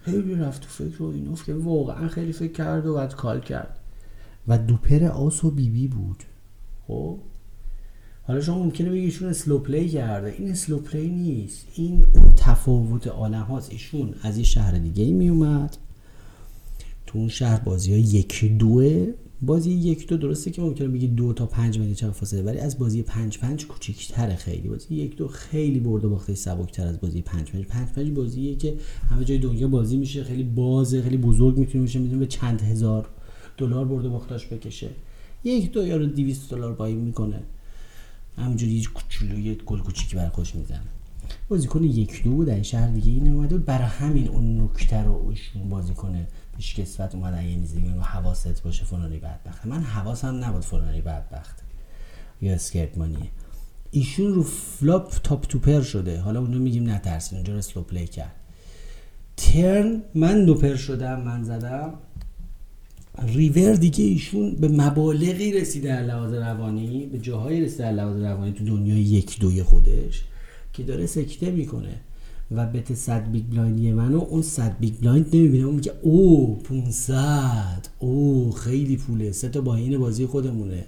خیلی 0.00 0.34
رفت 0.34 0.62
تو 0.62 0.68
فکر 0.68 1.02
و 1.02 1.06
این 1.06 1.34
که 1.46 1.54
واقعا 1.54 2.08
خیلی 2.08 2.32
فکر 2.32 2.52
کرد 2.52 2.86
و 2.86 2.94
بعد 2.94 3.14
کال 3.14 3.40
کرد. 3.40 3.78
و 4.48 4.58
دوپر 4.58 5.04
آس 5.04 5.44
و 5.44 5.50
بیبی 5.50 5.70
بی 5.70 5.88
بود. 5.88 6.22
خب؟ 6.86 7.18
حالا 8.22 8.40
شما 8.40 8.62
ممکنه 8.62 8.90
بگی 8.90 9.00
ایشون 9.00 9.28
slow 9.28 9.58
play 9.58 9.88
کرده. 9.88 10.34
این 10.38 10.50
slow 10.50 10.78
play 10.78 11.08
نیست. 11.08 11.66
این 11.74 12.04
اون 12.14 12.32
تفاوت 12.36 13.06
عالم 13.06 13.42
هاست 13.42 13.72
ایشون 13.72 14.14
از 14.22 14.38
یه 14.38 14.44
شهر 14.44 14.78
دیگه 14.78 15.04
ای 15.04 15.12
می 15.12 15.28
اومد 15.28 15.76
تو 17.06 17.18
اون 17.18 17.28
شهر 17.28 17.60
بازی 17.60 17.92
ها 17.92 17.98
یکی 17.98 18.48
دوه. 18.48 19.12
بازی 19.42 19.70
یک 19.70 20.06
دو 20.06 20.16
درسته 20.16 20.50
که 20.50 20.62
ممکنه 20.62 20.88
بگی 20.88 21.08
دو 21.08 21.32
تا 21.32 21.46
پنج 21.46 21.78
متر 21.78 21.94
چند 21.94 22.12
فاصله 22.12 22.42
ولی 22.42 22.58
از 22.58 22.78
بازی 22.78 23.02
پنج 23.02 23.38
پنج 23.38 23.66
کوچیک‌تره 23.66 24.34
خیلی. 24.34 24.68
بازی 24.68 24.94
یک 24.94 25.16
دو 25.16 25.28
خیلی 25.28 25.80
برده 25.80 26.08
باخته 26.08 26.34
سبکتر 26.34 26.86
از 26.86 27.00
بازی 27.00 27.22
پنج 27.22 27.50
پنج. 27.50 27.64
پنج 27.64 27.88
پنج 27.88 28.10
بازیه 28.10 28.54
که 28.54 28.74
همه 29.10 29.24
جای 29.24 29.38
دنیا 29.38 29.68
بازی 29.68 29.96
میشه. 29.96 30.24
خیلی 30.24 30.42
بازه 30.42 31.02
خیلی 31.02 31.16
بزرگ 31.16 31.58
می‌تونه 31.58 31.82
میشه 31.82 31.98
می‌تونه 31.98 32.18
به 32.18 32.26
چند 32.26 32.62
هزار 32.62 33.08
دلار 33.56 33.84
برده 33.84 34.08
باختاش 34.08 34.46
بکشه. 34.46 34.90
یک 35.44 35.72
دو 35.72 35.86
یارو 35.86 36.06
200 36.06 36.50
دلار 36.50 36.72
buy 36.72 36.85
in 36.85 36.94
می‌کنه. 36.94 37.42
همینجوری 38.36 38.72
یه 38.72 38.84
کوچولو 38.84 39.38
یه 39.38 39.54
گل 39.54 39.78
کوچیکی 39.78 40.16
برای 40.16 40.28
خودش 40.28 40.54
می‌زنه. 40.54 40.82
بازیکن 41.48 41.84
یک 41.84 42.22
دو 42.24 42.44
در 42.44 42.62
شهر 42.62 42.88
دیگه 42.88 43.10
این 43.12 43.32
اومده 43.32 43.58
برای 43.58 43.88
همین 43.88 44.28
اون 44.28 44.60
نکته 44.60 45.02
رو 45.02 45.28
ایشون 45.28 45.68
بازیکن 45.68 46.26
پیش 46.56 46.74
کسفت 46.74 47.14
اومدن 47.14 47.44
یه 47.44 47.56
میز 47.56 47.74
دیگه 47.74 47.90
حواست 47.90 48.62
باشه 48.62 48.84
فلانی 48.84 49.18
بدبخت 49.18 49.66
من 49.66 49.82
حواسم 49.82 50.44
نبود 50.44 50.62
فلانی 50.62 51.00
بدبخت 51.00 51.62
یا 52.42 52.54
scared 52.54 52.98
money 52.98 53.25
ه 53.25 53.30
ایشون 53.90 54.34
رو 54.34 54.42
flop 54.42 55.10
top 55.22 55.46
two 55.46 55.61
pair 55.61 55.82
شده. 55.82 56.20
حالا 56.20 56.40
اونو 56.40 56.58
میگیم 56.58 56.90
نترسین 56.90 57.38
اونجا 57.38 57.54
رو 57.54 57.62
slow 57.62 57.82
play 57.82 58.06
کرد. 58.06 58.34
turn 59.36 60.02
من 60.14 60.44
دو 60.44 60.55
pair 60.55 60.76
شدم 60.76 61.20
من 61.20 61.44
زدم. 61.44 61.94
ریور 63.22 63.74
دیگه 63.74 64.04
ایشون 64.04 64.54
به 64.54 64.68
مبالغی 64.68 65.52
رسیده 65.52 65.88
در 65.88 66.02
لحاظ 66.02 66.32
روانی 66.32 67.06
به 67.06 67.18
جاهایی 67.18 67.60
رسیده 67.60 67.82
در 67.82 67.92
لحاظ 67.92 68.22
روانی 68.22 68.52
تو 68.52 68.64
دنیای 68.64 69.00
یک 69.00 69.40
دوی 69.40 69.62
خودش 69.62 70.24
که 70.72 70.82
داره 70.82 71.06
سکته 71.06 71.50
می‌کنه. 71.50 72.00
و 72.50 72.66
bet 72.66 72.94
صد 72.94 73.30
big 73.30 73.44
blind 73.44 73.84
ی 73.84 73.92
منو 73.92 74.18
اون 74.18 74.42
صد 74.42 74.76
big 74.80 74.94
blind 75.00 75.36
نمی‌بینه. 75.36 75.64
اون 75.64 75.74
میگه 75.74 75.92
او 76.02 76.58
500 76.58 77.88
او 77.98 78.52
خیلی 78.52 78.96
پوله. 78.96 79.32
سه 79.32 79.48
تا 79.48 79.60
buy 79.60 79.76
in 79.76 79.98
بازی 79.98 80.26
خودمونه. 80.26 80.84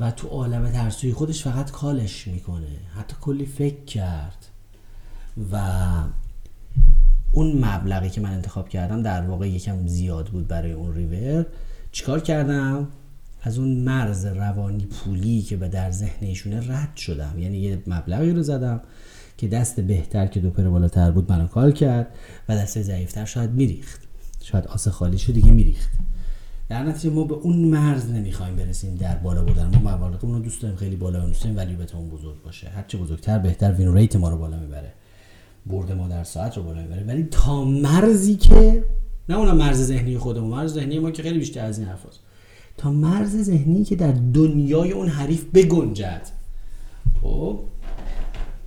و 0.00 0.10
تو 0.10 0.28
عالم 0.28 0.70
ترسوی 0.70 1.12
خودش 1.12 1.42
فقط 1.42 1.70
call 1.70 2.09
ش 2.09 2.28
می‌کنه. 2.28 2.66
حتی 2.96 3.16
کلی 3.20 3.46
فکر 3.46 3.84
کرد. 3.84 4.46
و 5.52 5.58
اون 7.32 7.64
مبلغی 7.64 8.10
که 8.10 8.20
من 8.20 8.30
انتخاب 8.30 8.68
کردم 8.68 9.02
در 9.02 9.22
واقع 9.22 9.48
یکم 9.48 9.86
زیاد 9.86 10.26
بود 10.26 10.48
برای 10.48 10.72
اون 10.72 10.94
ریور. 10.94 11.46
چیکار 11.92 12.20
کردم؟ 12.20 12.88
از 13.42 13.58
اون 13.58 13.68
مرز 13.68 14.26
روانی 14.26 14.86
پولی 14.86 15.42
که 15.42 15.56
به 15.56 15.68
در 15.68 15.90
ذهن 15.90 16.26
ایشونه 16.26 16.72
رد 16.72 16.96
شدم. 16.96 17.38
یعنی 17.38 17.58
یه 17.58 17.82
مبلغی 17.86 18.30
رو 18.30 18.42
زدم 18.42 18.80
که 19.36 19.48
دست 19.48 19.80
بهتر 19.80 20.26
که 20.26 20.40
دو 20.40 20.50
پر 20.50 20.62
بالاتر 20.62 21.10
بود 21.10 21.32
منو 21.32 21.46
کال 21.46 21.72
کرد 21.72 22.06
و 22.48 22.56
دست 22.56 22.82
ضعیفتر 22.82 23.24
شاید 23.24 23.50
میریخت. 23.50 24.00
شاید 24.42 24.66
آس 24.66 24.88
خالی 24.88 25.18
شد 25.18 25.32
دیگه 25.32 25.50
میریخت. 25.50 25.90
در 26.68 26.82
نتیجه 26.82 27.14
ما 27.14 27.24
به 27.24 27.34
اون 27.34 27.56
مرز 27.56 28.10
نمی‌خوایم 28.10 28.56
برسیم 28.56 28.94
در 28.94 29.16
بالا 29.16 29.44
بودن 29.44 29.66
ما 29.66 29.96
مبالغ 29.96 30.24
اون 30.24 30.34
رو 30.34 30.40
دوست 30.40 30.62
داریم 30.62 30.76
خیلی 30.76 30.96
بالا 30.96 31.26
دوست 31.26 31.42
داریم 31.42 31.56
ولی 31.56 31.76
اون 31.94 32.08
بزرگ 32.08 32.42
باشه. 32.42 32.68
هرچه 32.68 32.98
بزرگتر 32.98 33.38
بهتر. 33.38 33.72
وین 33.72 33.94
ریت 33.94 34.16
ما 34.16 34.28
رو 34.28 34.38
بالا 34.38 34.56
می‌بره. 34.60 34.92
برد 35.66 35.92
ما 35.92 36.08
در 36.08 36.24
ساعت 36.24 36.56
رو 36.56 36.62
بالا 36.62 36.82
می‌بره 36.82 37.04
ولی 37.04 37.22
تا 37.22 37.64
مرزی 37.64 38.36
که 38.36 38.84
نه 39.28 39.38
اونم 39.38 39.56
مرز 39.56 39.86
ذهنی 39.86 40.18
خودمون 40.18 40.50
مرز 40.50 40.74
ذهنی 40.74 40.98
ما 40.98 41.10
که 41.10 41.22
خیلی 41.22 41.38
بیشتر 41.38 41.64
از 41.64 41.78
این 41.78 41.88
حرفاست 41.88 42.20
تا 42.76 42.90
مرز 42.90 43.36
ذهنی 43.36 43.84
که 43.84 43.96
در 43.96 44.12
دنیای 44.12 44.92
اون 44.92 45.08
حریف 45.08 45.44
بگنجد. 45.54 46.28
خب 47.22 47.60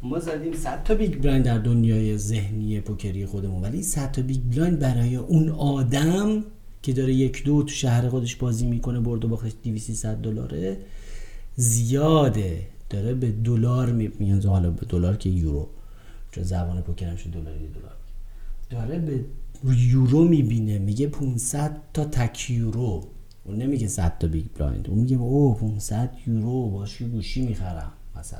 ما 0.03 0.19
زدیم 0.19 0.53
100 0.53 0.83
تا 0.83 0.95
big 0.95 1.21
blind 1.21 1.45
در 1.45 1.57
دنیای 1.57 2.17
ذهنی 2.17 2.79
پوکری 2.79 3.25
خودمون. 3.25 3.61
ولی 3.61 3.83
100 3.83 4.11
تا 4.11 4.21
big 4.21 4.41
blind 4.51 4.79
برای 4.79 5.15
اون 5.15 5.49
آدم 5.49 6.43
که 6.81 6.93
داره 6.93 7.13
یک 7.13 7.43
دو 7.43 7.63
تو 7.63 7.69
شهر 7.69 8.09
خودش 8.09 8.35
بازی 8.35 8.65
می‌کنه 8.65 8.99
برد 8.99 9.25
و 9.25 9.27
باختش 9.27 9.51
200 9.63 10.05
دلاره 10.05 10.77
زیاده. 11.55 12.67
داره 12.89 13.13
به 13.13 13.31
دلار 13.31 13.91
میان 13.91 14.41
حالا 14.41 14.69
به 14.69 14.85
دلار 14.85 15.17
که 15.17 15.29
یورو. 15.29 15.67
چون 16.33 16.43
زبان 16.43 16.81
پوکر 16.81 17.05
هم 17.05 17.15
دلاری 17.15 17.67
دلار 17.67 17.95
داره 18.69 18.99
به 18.99 19.19
یورو 19.77 20.23
می‌بینه 20.23 20.79
میگه 20.79 21.07
500 21.07 21.77
تا 21.93 22.05
تک 22.05 22.49
یورو. 22.49 23.03
اون 23.45 23.57
نمیگه 23.57 23.87
100 23.87 24.17
تا 24.19 24.27
big 24.27 24.45
blind. 24.57 24.87
اون 24.89 24.99
میگه 24.99 25.17
او 25.17 25.55
500 25.55 26.11
یورو 26.27 26.69
باشی 26.69 27.05
گوشی 27.05 27.45
می‌خرم 27.45 27.91
مثلا. 28.19 28.39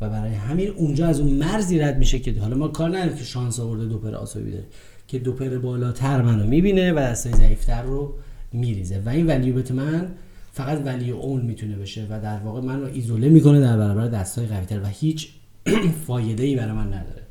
و 0.00 0.10
برای 0.10 0.34
همین 0.34 0.68
اونجا 0.68 1.06
از 1.06 1.20
اون 1.20 1.30
مرزی 1.30 1.78
رد 1.78 1.98
میشه 1.98 2.18
که 2.18 2.40
حالا 2.40 2.56
ما 2.56 2.68
کار 2.68 2.88
نداریم 2.88 3.16
که 3.16 3.24
شانس 3.24 3.60
آورده 3.60 3.84
دو 3.84 3.94
pair 3.94 4.14
آس 4.14 4.26
بی 4.26 4.38
بی 4.38 4.50
داره 4.50 4.64
که 5.08 5.18
دو 5.18 5.31
pair 5.31 5.58
بالاتر 5.58 6.22
منو 6.22 6.46
می‌بینه 6.46 6.92
و 6.92 6.96
دستای 6.98 7.32
ضعیفتر 7.32 7.82
رو 7.82 8.14
میریزه. 8.52 9.02
و 9.06 9.08
این 9.08 9.26
value 9.26 9.53
bet 9.53 9.70
من 9.70 10.08
فقط 10.52 10.82
ولی 10.84 11.10
اون 11.10 11.42
می‌تونه 11.42 11.76
بشه 11.76 12.06
و 12.10 12.20
در 12.20 12.38
واقع 12.38 12.60
من 12.60 12.80
رو 12.80 12.86
ایزوله 12.86 13.28
می‌کنه 13.28 13.60
در 13.60 13.76
برابر 13.76 14.08
دستای 14.08 14.46
قویتر. 14.46 14.80
و 14.80 14.86
هیچ 14.86 15.28
فایده 16.06 16.42
ای 16.42 16.56
برای 16.56 16.72
من 16.72 16.92
نداره. 16.92 17.22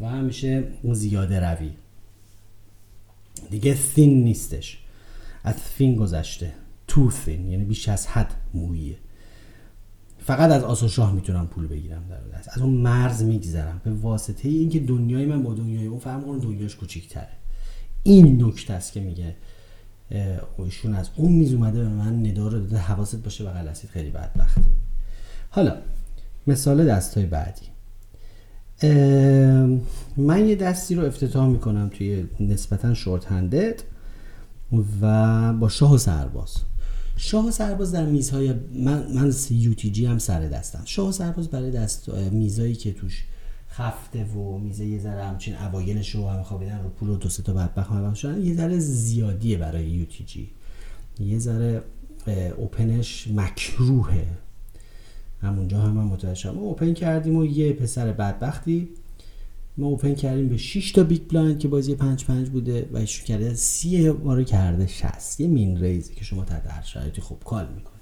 و 0.00 0.08
همیشه 0.08 0.64
اون 0.82 0.94
زیاده 0.94 1.40
روی. 1.40 1.70
دیگه 3.50 3.74
ثین 3.74 4.24
نیستش. 4.24 4.78
از 5.44 5.54
فین 5.54 5.96
گذشته. 5.96 6.52
تو 6.86 7.10
ثین 7.10 7.50
یعنی 7.50 7.64
بیش 7.64 7.88
از 7.88 8.06
حد 8.06 8.34
مویه 8.54 8.96
فقط 10.18 10.50
از 10.50 10.64
آس 10.64 10.82
و 10.82 10.88
شاه 10.88 11.12
می‌تونم 11.12 11.46
پول 11.46 11.66
بگیرم 11.66 12.02
در 12.10 12.18
از 12.52 12.58
اون 12.58 12.74
مرز 12.74 13.22
میگذرم. 13.22 13.80
به 13.84 13.90
واسطه 13.90 14.48
اینکه 14.48 14.80
دنیای 14.80 15.26
من 15.26 15.42
با 15.42 15.54
دنیای 15.54 15.86
اون 15.86 15.98
فهم 15.98 16.24
کنم 16.24 16.38
دنیاش 16.38 16.76
کوچیک‌تره. 16.76 17.28
این 18.02 18.44
نکته 18.44 18.72
است 18.72 18.92
که 18.92 19.00
میگه 19.00 19.36
ایشون 20.58 20.94
از 20.94 21.10
اون 21.16 21.32
میز 21.32 21.52
اومده 21.52 21.80
به 21.80 21.88
من 21.88 22.26
ندا 22.26 22.48
رو 22.48 22.58
داده. 22.58 22.78
حواست 22.78 23.16
باشه 23.16 23.44
بغل 23.44 23.68
هستید 23.68 23.90
خیلی 23.90 24.10
بدبخته. 24.10 24.60
حالا 25.50 25.76
مثال 26.48 26.86
دستای 26.86 27.26
بعدی. 27.26 27.66
من 30.16 30.48
یه 30.48 30.56
دستی 30.56 30.94
رو 30.94 31.04
افتتاح 31.04 31.46
می‌کنم 31.46 31.90
توی 31.94 32.26
نسبتا 32.40 32.94
شورت 32.94 33.26
هندد 33.26 33.82
و 35.00 35.52
با 35.52 35.68
شاه 35.68 35.94
و 35.94 35.98
سرباز. 35.98 36.56
شاه 37.16 37.48
و 37.48 37.50
سرباز 37.50 37.92
در 37.92 38.06
میزهای 38.06 38.54
من 38.74 39.12
من 39.14 39.32
یو 39.50 39.74
تی 39.74 39.90
جی 39.90 40.06
هم 40.06 40.18
سر 40.18 40.40
دستم. 40.40 40.82
شاه 40.84 41.08
و 41.08 41.12
سرباز 41.12 41.48
برای 41.48 41.70
دست 41.70 42.08
میزایی 42.08 42.74
که 42.74 42.92
توش 42.92 43.24
خفته 43.70 44.24
و 44.24 44.58
میزه 44.58 44.86
یه 44.86 44.98
ذره 44.98 45.24
همچین 45.24 45.56
اوایلش 45.56 46.14
رو 46.14 46.28
هم 46.28 46.42
خوابیدن 46.42 46.82
رو 46.82 46.88
پول 46.88 47.08
و 47.08 47.16
دو 47.16 47.28
سه 47.28 47.42
تا 47.42 47.52
بدبخت 47.52 47.90
هم 47.90 48.14
شدن 48.14 48.44
یه 48.44 48.54
ذره 48.54 48.78
زیادیه 48.78 49.58
برای 49.58 49.84
یو 49.84 50.04
تی 50.04 50.24
جی. 50.24 50.50
یه 51.20 51.38
ذره 51.38 51.82
open 52.56 53.04
ش 53.04 53.28
مکروهه. 53.34 54.26
همونجا 55.42 55.80
هم 55.80 55.90
من 55.90 56.04
متوجه 56.04 56.34
شدم 56.34 56.58
open 56.58 56.94
کردیم 56.94 57.36
و 57.36 57.44
یه 57.44 57.72
پسر 57.72 58.12
بدبختی. 58.12 58.88
ما 59.76 59.86
open 59.86 60.14
کردیم 60.14 60.48
به 60.48 60.56
6 60.56 60.92
تا 60.92 61.02
big 61.02 61.20
blind 61.28 61.58
که 61.58 61.68
بازی 61.68 61.94
5 61.94 62.24
5 62.24 62.48
بوده 62.48 62.88
و 62.92 62.96
ایشون 62.96 63.26
کرده 63.26 63.54
سی 63.54 64.10
ما 64.10 64.34
رو 64.34 64.44
کرده 64.44 64.86
60 64.86 65.40
یه 65.40 65.46
min 65.46 65.80
raise 65.80 66.08
ی 66.08 66.14
که 66.14 66.24
شما 66.24 66.44
تحت 66.44 66.66
هر 66.66 66.82
شرایطی 66.82 67.20
خوب 67.20 67.44
call 67.44 67.66
می‌کنید 67.66 67.98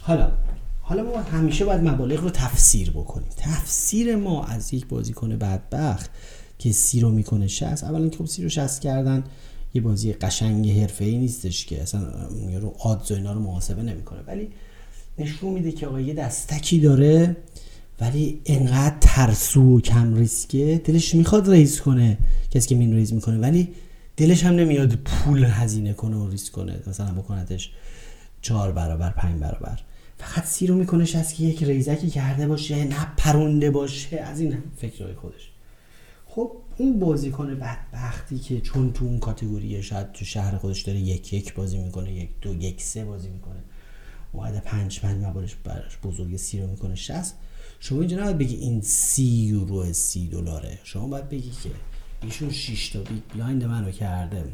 حالا 0.00 0.32
حالا 0.80 1.02
ما 1.02 1.20
همیشه 1.20 1.64
باید 1.64 1.80
مبالغ 1.80 2.20
رو 2.20 2.30
تفسیر 2.30 2.90
بکنیم. 2.90 3.28
تفسیر 3.36 4.16
ما 4.16 4.44
از 4.44 4.74
یک 4.74 4.86
بازیکن 4.86 5.36
بدبخت 5.36 6.10
که 6.58 6.72
سی 6.72 7.00
رو 7.00 7.10
می‌کنه 7.10 7.46
60 7.46 7.84
اولا 7.84 8.08
که 8.08 8.18
خب 8.18 8.26
سی 8.26 8.42
رو 8.42 8.48
60 8.48 8.80
کردن 8.80 9.24
یه 9.74 9.82
بازی 9.82 10.12
قشنگ 10.12 10.88
ای 11.00 11.18
نیستش 11.18 11.66
که 11.66 11.82
اصلا 11.82 12.00
رو 12.60 12.74
odds 12.78 13.10
و 13.10 13.14
اینا 13.14 13.32
رو 13.32 13.40
محاسبه 13.40 13.82
نمی‌کنه. 13.82 14.20
ولی 14.26 14.50
نشون 15.18 15.52
میده 15.52 15.72
که 15.72 15.86
آقا 15.86 16.00
یه 16.00 16.14
دستکی 16.14 16.80
داره 16.80 17.36
ولی 18.00 18.40
انقدر 18.46 18.96
ترسو 19.00 19.76
و 19.76 19.80
کم 19.80 20.14
ریسکه. 20.14 20.80
دلش 20.84 21.14
می‌خواد 21.14 21.50
raise 21.50 21.80
کنه 21.80 22.18
کسی 22.50 22.68
که 22.68 22.74
min 22.74 22.94
raise 22.94 23.12
می‌کنه. 23.12 23.38
ولی 23.38 23.68
دلش 24.16 24.44
هم 24.44 24.54
نمیاد 24.54 24.94
پول 24.94 25.44
هزینه 25.44 25.92
کنه 25.92 26.16
و 26.16 26.28
raise 26.30 26.50
کنه 26.50 26.80
مثلا 26.86 27.12
بکنتش 27.12 27.72
چهار 28.42 28.72
برابر 28.72 29.10
پنج 29.10 29.40
برابر. 29.40 29.80
فقط 30.18 30.44
سی 30.44 30.66
رو 30.66 30.74
می‌کنه 30.74 31.02
شصت 31.02 31.32
که 31.32 31.44
یک 31.44 31.62
raise 31.62 31.92
کی 31.92 32.10
کرده 32.10 32.48
باشه 32.48 32.84
نه 32.84 33.06
پرونده 33.16 33.70
باشه 33.70 34.20
از 34.20 34.40
این 34.40 34.58
فکرهای 34.76 35.14
خودش. 35.14 35.50
خب 36.26 36.52
اون 36.78 36.98
بازیکن 36.98 37.54
بدبختی 37.54 38.38
که 38.38 38.60
چون 38.60 38.92
تو 38.92 39.04
اون 39.04 39.18
category 39.18 39.75
ه 39.75 39.82
شاید 39.82 40.12
تو 40.12 40.24
شهر 40.24 40.56
خودش 40.56 40.82
داره 40.82 40.98
یک 40.98 41.32
یک 41.32 41.54
بازی 41.54 41.78
می‌کنه 41.78 42.12
یک 42.12 42.28
دو 42.40 42.54
یک 42.54 42.82
سه 42.82 43.04
بازی 43.04 43.28
می‌کنه. 43.28 43.58
اومده 44.36 44.60
پنج 44.60 45.00
پنج 45.00 45.24
مبالش 45.24 45.54
براش 45.64 45.98
بزرگ 46.02 46.36
سی 46.36 46.60
رو 46.60 46.66
می‌کنه 46.66 46.94
شست 46.94 47.34
شما 47.80 48.00
اینجا 48.00 48.16
نباید 48.16 48.38
بگی 48.38 48.54
این 48.54 48.80
سی 48.80 49.24
یورو 49.24 49.92
سی 49.92 50.28
دلاره. 50.28 50.78
شما 50.84 51.08
باید 51.08 51.28
بگی 51.28 51.50
که 51.50 51.70
ایشون 52.22 52.50
6 52.50 52.88
تا 52.88 53.00
big 53.00 53.22
blind 53.34 53.64
منو 53.64 53.90
کرده. 53.90 54.52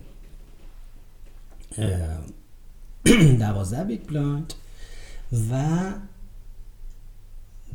دوازده 3.38 3.84
big 3.84 4.06
blind 4.06 4.54
و 5.50 5.92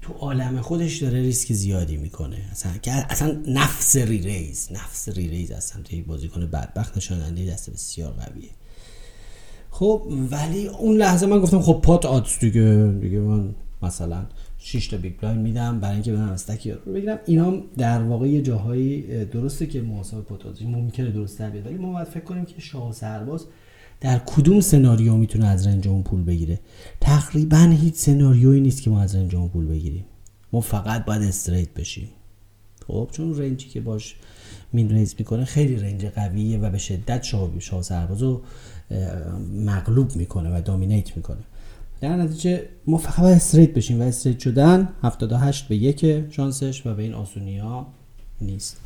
تو 0.01 0.13
عالم 0.13 0.61
خودش 0.61 0.97
داره 0.97 1.21
ریسک 1.21 1.53
زیادی 1.53 1.97
می‌کنه. 1.97 2.49
اصلا 2.51 2.71
اصلا 2.85 3.43
نفس 3.47 3.95
re-raise 3.95 4.71
نفس 4.71 5.09
re-raise 5.09 5.51
اصلا 5.51 5.81
یک 5.91 6.05
بازیکن 6.05 6.45
بدبخت 6.45 6.97
نشان‌دهنده 6.97 7.45
دست 7.45 7.69
بسیار 7.69 8.11
قویه. 8.11 8.49
خب 9.79 10.01
ولی 10.31 10.67
اون 10.67 10.97
لحظه 10.97 11.25
من 11.25 11.39
گفتم 11.39 11.61
خب 11.61 11.79
pot 11.83 12.05
odds 12.05 12.39
دیگه 12.39 12.93
دیگه 13.01 13.19
من 13.19 13.55
مثلا 13.81 14.25
6 14.57 14.87
تا 14.87 14.97
big 14.97 15.13
blind 15.21 15.41
میدم 15.41 15.79
برای 15.79 15.93
اینکه 15.93 16.11
بدونم 16.11 16.29
stack 16.29 16.64
ی 16.64 16.71
رو 16.71 16.93
بگیرم. 16.93 17.19
اینا 17.25 17.53
در 17.77 18.03
واقع 18.03 18.27
یه 18.27 18.41
جاهایی 18.41 19.25
درسته 19.25 19.65
که 19.65 19.81
محاسبه 19.81 20.21
pot 20.21 20.61
ممکنه 20.61 21.11
درست 21.11 21.39
در 21.39 21.49
بیاد 21.49 21.65
ولی 21.65 21.75
ما 21.75 21.93
باید 21.93 22.07
فکر 22.07 22.23
کنیم 22.23 22.45
که 22.45 22.61
شاه 22.61 22.91
سرباز 22.91 23.45
در 24.01 24.21
کدوم 24.25 24.59
سناریو 24.59 25.15
می‌تونه 25.15 25.47
از 25.47 25.67
range 25.67 25.87
اون 25.87 26.03
پول 26.03 26.23
بگیره؟ 26.23 26.59
تقریبا 27.01 27.75
هیچ 27.81 27.93
سناریویی 27.93 28.61
نیست 28.61 28.81
که 28.81 28.89
ما 28.89 29.01
از 29.01 29.15
رنج 29.15 29.35
اون 29.35 29.49
پول 29.49 29.65
بگیریم. 29.65 30.05
ما 30.53 30.61
فقط 30.61 31.05
باید 31.05 31.21
استریت 31.21 31.73
بشیم. 31.73 32.09
خب 32.87 33.09
چون 33.11 33.37
رنجی 33.37 33.69
که 33.69 33.81
باش 33.81 34.15
مین 34.73 34.89
ریز 34.89 35.15
می‌کنه 35.19 35.45
خیلی 35.45 35.75
رنج 35.75 36.05
قویه 36.05 36.59
و 36.59 36.69
به 36.69 36.77
شدت 36.77 37.23
شاه 37.23 37.59
شاه 37.59 37.81
سرباز 37.81 38.21
رو 38.21 38.41
مغلوب 39.65 40.15
می‌کنه 40.15 40.57
و 40.57 40.61
دامینیت 40.61 41.17
می‌کنه. 41.17 41.41
در 42.01 42.15
نتیجه 42.15 42.61
ما 42.87 42.97
فقط 42.97 43.19
باید 43.19 43.35
استریت 43.35 43.73
بشیم 43.73 44.01
و 44.01 44.03
استریت 44.03 44.39
شدن 44.39 44.89
78 45.03 45.67
به 45.67 45.75
یک 45.75 46.23
شانسش 46.29 46.85
و 46.85 46.93
به 46.93 47.03
این 47.03 47.13
آسونی 47.13 47.57
ها 47.57 47.87
نیست. 48.41 48.77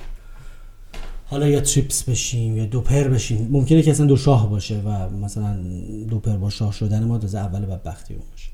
حالا 1.26 1.48
یا 1.48 1.62
تریپس 1.62 2.04
بشیم 2.04 2.58
یا 2.58 2.66
دوپر 2.66 3.08
بشیم. 3.08 3.48
ممکنه 3.52 3.82
که 3.82 3.92
اصلا 3.92 4.06
دو 4.06 4.18
شاه 4.18 4.50
باشه 4.50 4.82
و 4.82 5.10
مثلا 5.10 5.64
two 6.10 6.22
pair 6.22 6.38
با 6.38 6.50
شاه 6.50 6.74
شدن 6.74 7.04
ما 7.04 7.18
تازه 7.18 7.38
اول 7.38 7.66
بدبختی 7.66 8.14
اون 8.14 8.24
باشه. 8.32 8.50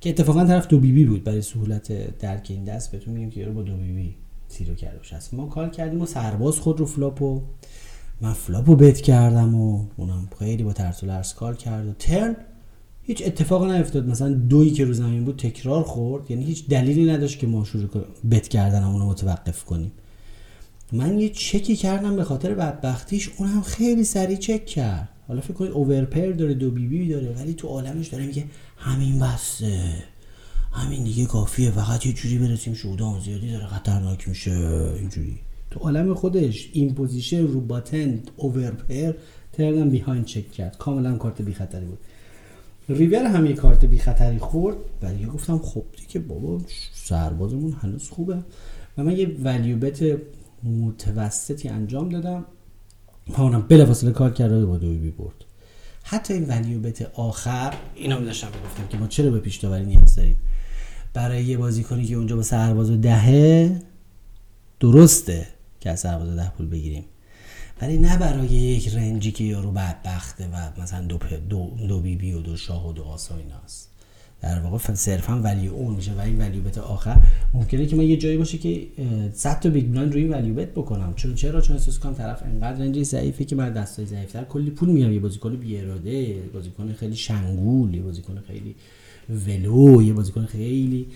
که 0.00 0.10
اتفاقا 0.10 0.44
طرف 0.44 0.66
دو 0.66 0.78
بی 0.78 0.92
بی 0.92 1.04
بود 1.04 1.24
برای 1.24 1.42
سهولت 1.42 2.18
درک 2.18 2.46
این 2.50 2.64
دست. 2.64 2.92
بهتون 2.92 3.14
میگم 3.14 3.30
که 3.30 3.46
با 3.46 3.62
دو 3.62 3.76
بی 3.76 3.92
بی 3.92 4.14
رو 4.68 4.74
کرده 4.74 4.96
باشه. 4.96 5.18
ما 5.32 5.46
call 5.46 5.68
کردیم 5.68 6.02
و 6.02 6.06
سرباز 6.06 6.58
خود 6.58 6.80
رو 6.80 6.86
flop 6.86 7.23
و. 7.23 7.42
من 8.20 8.32
flop 8.32 8.76
و 8.76 8.82
bet 8.82 9.00
کردم 9.00 9.54
و 9.54 9.84
اونم 9.96 10.28
خیلی 10.38 10.62
با 10.62 10.72
ترس 10.72 11.02
و 11.02 11.06
لرز 11.06 11.34
call 11.34 11.56
کرد 11.56 11.86
و 11.86 11.92
turn 11.92 12.36
هیچ 13.02 13.22
اتفاق 13.26 13.70
نیفتاد. 13.70 14.08
مثلا 14.08 14.28
دویی 14.28 14.70
که 14.70 14.84
رو 14.84 14.92
زمین 14.92 15.24
بود 15.24 15.36
تکرار 15.36 15.82
خورد. 15.82 16.30
یعنی 16.30 16.44
هیچ 16.44 16.68
دلیلی 16.68 17.12
نداشت 17.12 17.38
که 17.38 17.46
ما 17.46 17.64
شروع 17.64 17.88
bet 18.30 18.48
کردن 18.48 18.82
رو 18.82 19.06
متوقف 19.06 19.64
کنیم. 19.64 19.92
من 20.92 21.18
یه 21.18 21.28
چکی 21.28 21.76
کردم 21.76 22.16
به 22.16 22.24
خاطر 22.24 22.54
بدبختیش. 22.54 23.30
اونم 23.38 23.62
خیلی 23.62 24.04
سریع 24.04 24.36
چک 24.36 24.66
کرد. 24.66 25.08
حالا 25.28 25.40
فکر 25.40 25.52
کنید 25.52 25.70
overpair 25.70 26.30
داره 26.30 26.54
دو 26.54 26.70
بی 26.70 26.86
بی 26.86 27.08
داره 27.08 27.34
ولی 27.38 27.54
تو 27.54 27.68
عالمش 27.68 28.08
داره 28.08 28.26
میگه 28.26 28.44
همین 28.76 29.18
بسته. 29.18 29.82
همین 30.72 31.04
دیگه 31.04 31.26
کافیه 31.26 31.70
فقط 31.70 32.06
یه 32.06 32.12
جوری 32.12 32.38
برسیم 32.38 32.74
showdown 32.74 33.20
زیادی 33.20 33.52
داره 33.52 33.66
خطرناک 33.66 34.28
میشه 34.28 34.50
اینجوری. 34.96 35.38
تو 35.70 35.80
عالم 35.80 36.14
خودش 36.14 36.70
این 36.72 36.94
position 36.94 37.46
رو 37.46 37.60
button 37.60 38.22
overpair 38.36 39.12
ترنم 39.52 39.90
behind 39.90 40.24
check 40.24 40.52
کرد. 40.52 40.78
کاملا 40.78 41.16
کارت 41.16 41.42
بی 41.42 41.54
خطری 41.54 41.84
بود. 41.84 41.98
ریور 42.88 43.24
هم 43.24 43.46
یه 43.46 43.52
کارت 43.52 43.84
بی 43.84 43.98
خطری 43.98 44.38
خورد 44.38 44.76
ولی 45.02 45.26
گفتم 45.26 45.58
خب 45.58 45.84
دیگه 45.96 46.20
بابا 46.20 46.60
سربازمون 46.92 47.72
هنوز 47.72 48.08
خوبه. 48.08 48.38
و 48.98 49.04
من 49.04 49.16
یه 49.16 49.36
value 49.42 49.90
bet 49.90 50.18
متوسطی 50.64 51.68
انجام 51.68 52.08
دادم. 52.08 52.44
و 53.28 53.42
اونم 53.42 53.64
بلافاصله 53.68 54.12
call 54.12 54.30
کرده 54.30 54.66
با 54.66 54.76
دوی 54.76 54.98
بی 54.98 55.10
برد. 55.10 55.44
حتی 56.02 56.34
این 56.34 56.44
value 56.44 56.80
bet 56.80 57.02
آخر 57.14 57.74
اینا 57.94 58.20
داشتم 58.20 58.48
گفتم 58.64 58.86
که 58.88 58.98
ما 58.98 59.06
چرا 59.06 59.30
به 59.30 59.38
پیش 59.38 59.56
داوری 59.56 59.84
نیاز 59.84 60.16
داریم؟ 60.16 60.36
برای 61.14 61.44
یه 61.44 61.56
بازیکنی 61.56 62.04
که 62.04 62.14
اونجا 62.14 62.36
با 62.36 62.42
سرباز 62.42 62.90
دهه 62.90 63.80
درسته 64.80 65.46
که 65.80 65.90
از 65.90 66.00
سرباز 66.00 66.36
ده 66.36 66.50
پول 66.50 66.66
بگیریم. 66.66 67.04
ولی 67.82 67.98
نه 67.98 68.16
برای 68.16 68.46
یک 68.46 68.88
range 68.88 69.25
ی 69.25 69.32
که 69.32 69.44
یارو 69.44 69.70
بدبخته 69.70 70.48
و 70.48 70.82
مثلا 70.82 71.04
دو, 71.04 71.18
دو, 71.48 71.70
دو 71.88 72.00
بی 72.00 72.16
بی 72.16 72.32
و 72.32 72.40
دو 72.40 72.56
شاه 72.56 72.88
و 72.88 72.92
دو 72.92 73.02
آسا 73.02 73.36
ایناست. 73.36 73.88
در 74.42 74.60
واقع 74.60 74.94
صرفا 74.94 75.40
value 75.40 75.66
اون 75.66 75.94
میشه 75.94 76.12
و 76.12 76.20
value 76.20 76.60
bet 76.60 76.78
آخر. 76.78 77.22
ممکنه 77.54 77.86
که 77.86 77.96
من 77.96 78.04
یه 78.04 78.16
جایی 78.16 78.36
باشه 78.36 78.58
که 78.58 78.86
100 79.32 79.60
تا 79.60 79.68
big 79.68 79.90
blind 79.90 80.12
روی 80.12 80.24
value 80.24 80.52
bet 80.52 80.68
بکنم. 80.68 81.14
چون 81.14 81.34
چرا؟ 81.34 81.60
چون 81.60 81.76
احساس 81.76 81.98
کنم 81.98 82.14
طرف 82.14 82.42
انقدر 82.42 82.78
range 82.78 83.00
ی 83.00 83.04
ضعیفه 83.04 83.44
که 83.44 83.56
من 83.56 83.72
دستای 83.72 84.06
ضعیفتر 84.06 84.44
کلی 84.44 84.70
پول 84.70 84.88
میام 84.88 85.12
یه 85.12 85.20
بازیکن 85.20 85.56
بی 85.56 85.80
اراده 85.80 86.42
بازیکن 86.54 86.92
خیلی 86.92 87.16
شنگول 87.16 87.94
یه 87.94 88.02
بازیکن 88.02 88.42
خیلی 88.46 88.74
ولو 89.30 90.02
یه 90.02 90.12
بازیکن 90.12 90.46
خیلی 90.46 91.06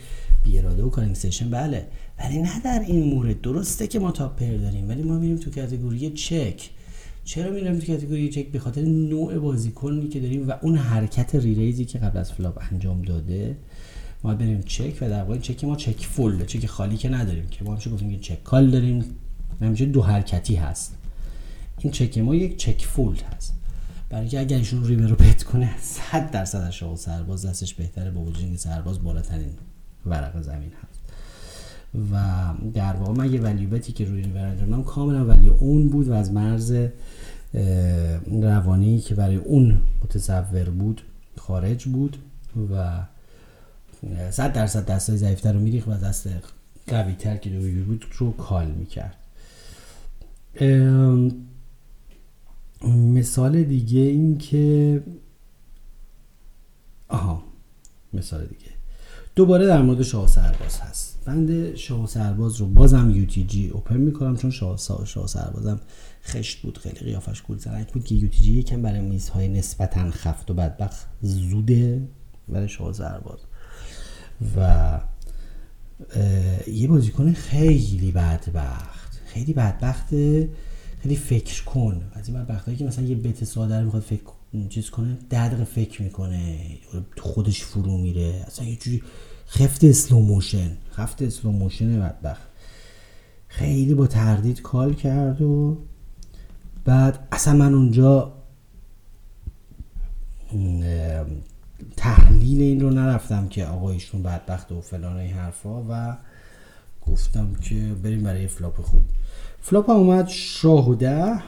بی 0.45 0.59
اراده 0.59 0.83
و 0.83 0.91
calling 0.91 1.15
station. 1.15 1.51
بله. 1.51 1.87
ولی 2.19 2.39
نه 2.39 2.61
در 2.65 2.85
این 2.87 3.15
مورد. 3.15 3.41
درسته 3.41 3.87
که 3.87 3.99
ما 3.99 4.11
top 4.11 4.37
pair 4.37 4.57
داریم 4.57 4.89
ولی 4.89 5.03
ما 5.03 5.19
میریم 5.19 5.37
تو 5.37 5.51
category 5.51 6.11
check. 6.11 6.71
چرا 7.25 7.51
میرم 7.51 7.79
تو 7.79 7.87
category 7.87 8.29
check؟ 8.29 8.47
به 8.47 8.59
خاطر 8.59 8.83
نوع 8.83 9.39
بازیکنی 9.39 10.09
که 10.09 10.21
داریم 10.21 10.49
و 10.49 10.53
اون 10.63 10.77
حرکت 10.77 11.35
re-raise 11.35 11.79
ی 11.79 11.85
که 11.85 11.99
قبل 11.99 12.19
از 12.19 12.33
flop 12.33 12.63
انجام 12.73 13.03
داده. 13.03 13.57
ما 14.25 14.35
بریم 14.35 14.63
چک 14.63 14.99
و 15.01 15.09
در 15.09 15.23
واقع 15.23 15.39
چک 15.39 15.65
ما 15.65 15.77
check 15.77 16.07
fold 16.07 16.45
check 16.45 16.67
خالی 16.67 16.97
که 16.97 17.09
نداریم 17.09 17.47
که 17.51 17.65
ما 17.65 17.73
همیشه 17.73 17.91
گفتیم 17.91 18.11
که 18.11 18.19
check 18.19 18.45
call 18.45 18.71
داریم. 18.71 19.05
همیشه 19.61 19.85
دو 19.85 20.03
حرکتی 20.03 20.55
هست. 20.55 20.95
این 21.79 21.93
چک 21.93 22.19
ما 22.19 22.35
یک 22.35 22.57
check 22.57 22.85
fold 22.85 23.17
هست. 23.17 23.55
برای 24.13 24.29
که 24.29 24.41
اگر 24.41 24.57
ایشون 24.57 24.85
ریور 24.85 25.09
رو 25.09 25.17
پت 25.17 25.43
کنه 25.43 25.71
100 25.81 26.31
درصد 26.31 26.59
از 26.59 26.75
شغل 26.75 26.97
سرباز 26.97 27.47
دستش 27.47 27.75
بهتره 27.75 28.11
با 28.11 28.21
وجود 28.21 28.43
اینکه 28.43 28.59
سرباز 28.59 29.03
بالاترین 29.03 29.53
ورق 30.07 30.41
زمین 30.41 30.73
هست. 30.83 31.01
و 32.13 32.45
در 32.75 32.93
واقع 32.93 33.13
من 33.13 33.33
یه 33.33 33.41
ولیوبتی 33.41 33.93
که 33.93 34.05
روی 34.05 34.23
ریور 34.23 34.83
کاملا 34.87 35.27
ولی 35.27 35.49
اون 35.49 35.89
بود 35.89 36.09
و 36.09 36.13
از 36.13 36.33
مرز 36.33 36.77
روانی 38.43 39.01
که 39.01 39.15
برای 39.15 39.37
اون 39.37 39.79
متصور 40.05 40.65
بود 40.65 41.03
خارج 41.37 41.85
بود 41.85 42.17
و 42.73 43.03
صد 44.31 44.53
درصد 44.53 44.87
دستای 44.87 45.17
ضعیفتر 45.17 45.53
رو 45.53 45.61
میریخ 45.61 45.87
و 45.87 45.91
دست 45.91 46.29
قوی 46.87 47.15
تر 47.15 47.37
که 47.37 47.51
بود 47.87 48.05
رو 48.19 48.33
کال 48.33 48.67
می‌کرد. 48.67 49.17
مثال 52.89 53.63
دیگه 53.63 54.01
این 54.01 54.39
که 54.39 55.03
آها 57.09 57.43
مثال 58.13 58.47
دیگه. 58.47 58.73
دوباره 59.37 59.67
در 59.67 59.83
مورد 59.83 60.03
شاه 60.03 60.27
سرباز 60.27 60.81
هست. 60.81 61.19
بند 61.25 61.75
شاه 61.75 62.07
سرباز 62.07 62.57
رو 62.57 62.67
بازم 62.67 63.11
یو 63.11 63.27
تی 63.27 63.45
جی 63.45 63.69
اوپن 63.69 63.97
می‌کنم 63.97 64.37
چون 64.37 64.51
شاه, 64.51 64.79
شاه 65.05 65.27
سربازم 65.27 65.81
خشت 66.25 66.63
بود 66.63 66.79
خیلی 66.79 66.99
قیافش 66.99 67.43
گل 67.43 67.57
زنک 67.57 67.93
بود 67.93 68.05
که 68.05 68.15
یو 68.15 68.29
تی 68.29 68.43
جی 68.43 68.53
یکم 68.53 68.83
برای 68.83 69.01
میزهای 69.01 69.49
نسبتا 69.49 70.11
خفت 70.11 70.51
و 70.51 70.55
بدبخت 70.55 71.07
زوده 71.23 72.09
برای 72.49 72.69
شاه 72.69 72.93
سرباز. 72.93 73.39
و 74.57 75.01
یه 76.67 76.89
بازیکن 76.89 77.33
خیلی 77.33 78.13
بدبخت 78.13 79.21
خیلی 79.27 79.53
بدبخته 79.53 80.49
خیلی 81.03 81.17
فکر 81.17 81.65
کن. 81.65 82.03
از 82.13 82.29
این 82.29 82.39
بدبختایی 82.39 82.77
که 82.77 82.85
مثلا 82.85 83.05
یه 83.05 83.17
bet 83.17 83.45
ساده 83.45 83.79
رو 83.79 83.85
می‌خواد 83.85 84.03
فکر 84.03 84.23
چیز 84.69 84.91
کنه 84.91 85.19
ده 85.31 85.49
دقیقه 85.49 85.65
فکر 85.65 86.03
می‌کنه. 86.03 86.59
خودش 87.19 87.63
فرو 87.63 87.99
میره. 87.99 88.45
اصلا 88.47 88.67
یه 88.67 88.77
جوری 88.77 89.03
خفت 89.49 89.85
slow 89.85 90.21
motion 90.21 90.77
خفت 90.93 91.23
slow 91.23 91.53
motion 91.53 92.01
بدبخت. 92.01 92.43
خیلی 93.49 93.95
با 93.95 94.07
تردید 94.07 94.63
call 94.63 94.95
کرد 94.95 95.43
و 95.43 95.79
بعد 96.85 97.29
اصلا 97.33 97.55
من 97.55 97.75
اونجا 97.75 98.33
تحلیل 101.97 102.61
این 102.61 102.81
رو 102.81 102.91
نرفتم 102.91 103.49
که 103.49 103.67
آقا 103.67 103.91
ایشون 103.91 104.23
بدبخت 104.23 104.73
و 104.73 104.81
فلان 104.81 105.17
این 105.17 105.33
حرفا 105.33 105.85
و 105.89 106.17
گفتم 107.07 107.55
که 107.55 107.95
بریم 108.03 108.23
برای 108.23 108.47
flop 108.47 108.81
خوب. 108.81 109.03
flop 109.65 109.91
هم 109.91 109.97
اومد 109.97 110.29
شاه 110.29 110.91
و 110.91 110.95
ده. 110.95 111.43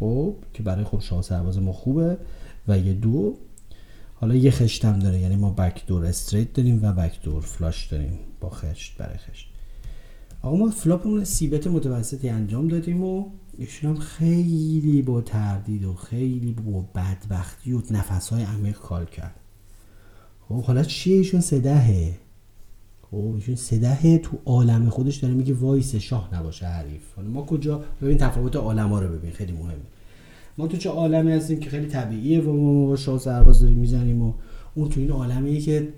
خب 0.00 0.34
که 0.52 0.62
برای 0.62 0.84
خب 0.84 1.00
شاه 1.00 1.22
سرباز 1.22 1.58
ما 1.58 1.72
خوبه. 1.72 2.18
و 2.68 2.78
یه 2.78 2.92
دو. 2.92 3.36
حالا 4.14 4.34
یه 4.34 4.50
خشتم 4.50 4.98
داره. 4.98 5.18
یعنی 5.18 5.36
ما 5.36 5.50
backdoor 5.50 6.04
straight 6.04 6.52
داریم 6.52 6.84
و 6.84 6.92
backdoor 6.92 7.42
flush 7.42 7.86
داریم. 7.86 8.18
با 8.40 8.50
خشت 8.50 8.98
برای 8.98 9.18
خشت. 9.18 9.48
آقا 10.42 10.56
ما 10.56 10.70
flop 10.70 11.01
مون 11.01 11.24
c-bet 11.24 11.66
متوسطی 11.66 12.28
انجام 12.28 12.68
دادیم 12.68 13.04
و 13.04 13.24
ایشون 13.58 13.90
هم 13.90 13.96
خیلی 13.96 15.02
با 15.02 15.20
تردید 15.20 15.84
و 15.84 15.94
خیلی 15.94 16.52
با 16.52 16.84
بدبختی 16.94 17.72
و 17.72 17.82
نفس 17.90 18.28
های 18.28 18.42
عمیق 18.42 18.78
call 18.78 19.04
کرد. 19.04 19.34
خب 20.48 20.62
حالا 20.62 20.82
چیه 20.82 21.16
ایشون 21.16 21.40
سدهه 21.40 22.18
خب 23.10 23.32
ایشون 23.34 23.54
سدهه 23.54 24.18
تو 24.18 24.38
عالم 24.44 24.90
خودش 24.90 25.16
داره 25.16 25.34
میگه 25.34 25.54
وایس 25.54 25.94
شاه 25.94 26.30
نباشه 26.34 26.66
حریف. 26.66 27.02
حالا 27.16 27.28
ما 27.28 27.42
کجا؟ 27.42 27.84
ببین 28.02 28.18
تفاوت 28.18 28.56
عالم 28.56 28.88
ها 28.88 29.00
رو 29.00 29.08
ببین 29.08 29.30
خیلی 29.30 29.52
مهمه. 29.52 29.74
ما 30.58 30.66
تو 30.66 30.76
چه 30.76 30.90
عالمی 30.90 31.32
هستیم 31.32 31.60
که 31.60 31.70
خیلی 31.70 31.86
طبیعیه 31.86 32.40
و 32.40 32.52
ما 32.52 32.86
با 32.86 32.96
شاه 32.96 33.18
سرباز 33.18 33.60
داریم 33.60 33.78
می‌زنیم 33.78 34.22
و 34.22 34.32
اون 34.74 34.88
تو 34.88 35.00
این 35.00 35.10
عالمیه 35.10 35.60
که 35.60 35.88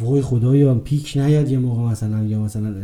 وای 0.00 0.22
خدایا 0.22 0.74
پیک 0.74 1.12
نیاد 1.16 1.50
یه 1.50 1.58
موقع 1.58 1.82
مثلا 1.82 2.22
یا 2.22 2.40
مثلا 2.40 2.74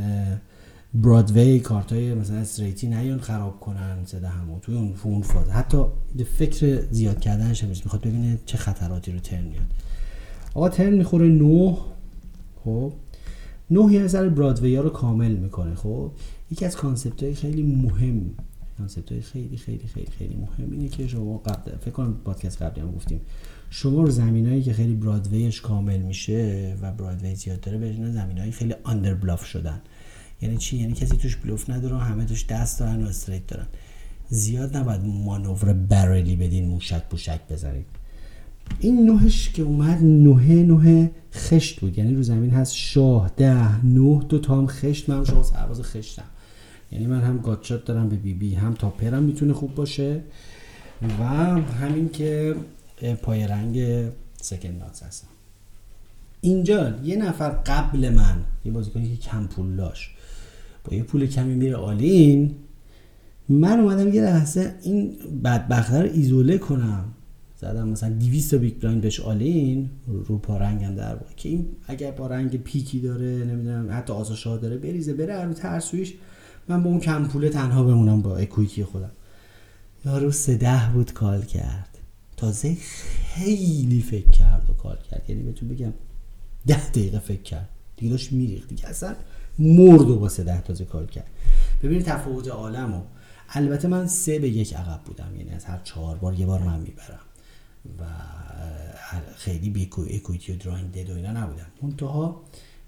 broadway 0.94 1.60
کارتای 1.60 2.14
مثلا 2.14 2.36
straight 2.36 2.81
ی 2.81 2.86
نیان 2.86 3.20
خراب 3.20 3.60
کنن 3.60 3.98
صدا 4.06 4.28
همو 4.28 4.58
توی 4.58 4.76
اون 4.76 4.92
فون 4.92 5.22
فاز. 5.22 5.48
حتی 5.48 5.78
فکر 6.38 6.80
زیاد 6.90 7.20
کردنش 7.20 7.62
هم 7.62 7.68
می‌خواد 7.68 8.02
ببینه 8.02 8.38
چه 8.46 8.58
خطراتی 8.58 9.12
رو 9.12 9.18
turn 9.18 9.44
میاد. 9.44 9.66
آقا 10.54 10.68
turn 10.68 10.94
می‌خوره 10.94 11.28
نه 11.28 11.76
خب؟ 12.64 12.92
یه 13.70 14.08
سر 14.08 14.28
broadway 14.28 14.76
ها 14.76 14.82
رو 14.82 14.90
کامل 14.90 15.32
می‌کنه. 15.32 15.74
خب 15.74 16.10
یکی 16.50 16.64
از 16.64 16.76
concept 16.76 17.22
های 17.22 17.34
خیلی 17.34 17.62
مهم 17.62 18.30
concept 18.78 19.12
های 19.12 19.20
خیلی 19.20 19.56
خیلی 19.56 19.88
خیلی 19.94 20.10
خیلی 20.18 20.36
مهم 20.36 20.72
اینه 20.72 20.88
که 20.88 21.08
شما 21.08 21.38
قبل 21.38 21.76
فکر 21.76 21.90
کنم 21.90 22.14
پادکست 22.24 22.62
قبلی 22.62 22.80
هم 22.80 22.92
گفتیم 22.92 23.20
شما 23.70 24.02
رو 24.02 24.10
زمینایی 24.10 24.62
که 24.62 24.72
خیلی 24.72 24.94
broadway 24.94 25.47
ش 25.47 25.60
کامل 25.60 25.98
میشه 25.98 26.76
و 26.82 26.92
broadway 26.92 27.34
زیاد 27.34 27.60
داره 27.60 27.78
به 27.78 27.92
زمینایی 28.12 28.52
خیلی 28.52 28.74
under 28.82 29.14
bluff 29.14 29.44
شدن. 29.44 29.80
یعنی 30.42 30.56
چی؟ 30.56 30.76
یعنی 30.76 30.92
کسی 30.92 31.16
توش 31.16 31.36
بلوف 31.36 31.70
نداره 31.70 31.98
همه 31.98 32.24
توش 32.24 32.46
دست 32.46 32.80
دارن 32.80 33.04
و 33.04 33.08
straight 33.08 33.46
دارن. 33.46 33.66
زیاد 34.28 34.76
نباید 34.76 35.00
مانور 35.04 35.72
برلی 35.72 36.36
بدین 36.36 36.68
موشک 36.68 37.02
بوشک 37.10 37.40
بزنید. 37.50 37.86
این 38.78 39.06
نوهش 39.06 39.48
که 39.48 39.62
اومد 39.62 40.02
نوه 40.02 40.52
نوه 40.52 41.10
خشت 41.32 41.80
بود. 41.80 41.98
یعنی 41.98 42.14
رو 42.14 42.22
زمین 42.22 42.50
هست 42.50 42.74
شاه 42.74 43.30
ده 43.36 43.86
نه 43.86 44.20
دو 44.28 44.38
تا 44.38 44.58
هم 44.58 44.66
خشت. 44.66 45.10
من 45.10 45.24
شاه 45.24 45.42
سرباز 45.42 45.82
خشتم. 45.82 46.24
یعنی 46.92 47.06
من 47.06 47.20
هم 47.20 47.38
گاتشات 47.38 47.84
دارم 47.84 48.08
به 48.08 48.16
بی 48.16 48.34
بی 48.34 48.54
هم 48.54 48.74
تاپرم 48.74 49.22
می‌تونه 49.22 49.52
خوب 49.52 49.74
باشه 49.74 50.20
و 51.20 51.24
همین 51.24 52.08
که 52.08 52.54
پای 53.22 53.46
رنگ 53.46 54.04
سکن 54.36 54.68
ناتس 54.68 55.02
هستم. 55.02 55.28
اینجا 56.40 56.94
یه 57.04 57.16
نفر 57.16 57.50
قبل 57.50 58.08
من 58.08 58.36
یه 58.64 58.72
بازیکنی 58.72 59.16
که 59.16 59.28
کم 59.30 59.46
پول 59.46 59.76
داشت 59.76 60.10
با 60.84 60.96
یه 60.96 61.02
پول 61.02 61.26
کمی 61.26 61.54
میره 61.54 61.76
all-in. 61.76 62.54
من 63.48 63.80
اومدم 63.80 64.14
یه 64.14 64.22
لحظه 64.22 64.74
این 64.82 65.12
بدبخته 65.44 66.02
رو 66.02 66.08
ایزوله 66.12 66.58
کنم. 66.58 67.04
زدم. 67.64 67.88
مثلا 67.88 68.10
200 68.10 68.50
تا 68.50 68.58
big 68.58 68.80
blind 68.80 69.00
بهش 69.00 69.20
all-in 69.20 69.90
رو 70.06 70.38
پارنگم 70.38 70.94
در 70.94 71.14
واقع. 71.14 71.32
که 71.36 71.48
این 71.48 71.66
اگر 71.86 72.10
پارنگ 72.10 72.62
پیکی 72.62 73.00
داره 73.00 73.26
نمی‌دونم 73.26 73.88
حتی 73.90 74.12
آس 74.12 74.30
شاه 74.30 74.56
داره 74.56 74.76
بریزه 74.78 75.14
بره 75.14 75.44
رو 75.44 75.52
ترسویش. 75.52 76.14
من 76.68 76.82
با 76.82 76.90
اون 76.90 77.00
کم 77.00 77.24
پوله 77.24 77.48
تنها 77.48 77.84
بمونم 77.84 78.22
با 78.22 78.36
equity 78.36 78.84
خودم. 78.84 79.10
یارو 80.06 80.30
سه 80.30 80.56
ده 80.56 80.90
بود 80.94 81.12
call 81.12 81.42
کرد. 81.42 81.98
تازه 82.36 82.76
خیلی 83.34 84.02
فکر 84.02 84.30
کرد 84.30 84.70
و 84.70 84.72
call 84.72 84.98
کرد. 85.10 85.22
یعنی 85.28 85.42
بهتون 85.42 85.68
بگم 85.68 85.92
ده 86.66 86.90
دقیقه 86.90 87.18
فکر 87.18 87.42
کرد. 87.42 87.68
دیگه 87.96 88.10
داشت 88.10 88.32
میریخت. 88.32 88.68
دیگه 88.68 88.88
اصلا 88.88 89.14
مرد 89.58 90.10
و 90.10 90.18
با 90.18 90.28
سه 90.28 90.44
ده 90.44 90.60
تازه 90.60 90.84
call 90.84 91.06
کرد. 91.06 91.30
ببینید 91.82 92.04
تفاوت 92.04 92.48
عالم 92.48 92.94
و 92.94 93.02
البته 93.48 93.88
من 93.88 94.06
سه 94.06 94.38
به 94.38 94.48
یک 94.48 94.74
عقب 94.74 95.00
بودم. 95.04 95.36
یعنی 95.38 95.50
از 95.50 95.64
هر 95.64 95.80
چهار 95.84 96.16
بار 96.16 96.34
یه 96.34 96.46
بار 96.46 96.62
من 96.62 96.80
می‌برم. 96.80 97.20
و 98.00 98.04
خیلی 99.36 99.70
بیکو 99.70 100.02
equity 100.10 100.52
و 100.52 100.56
drawing 100.56 100.92
dead 100.92 101.10
و 101.10 101.14
اینا 101.14 101.32
نبودم 101.32 101.66
منتها 101.82 102.42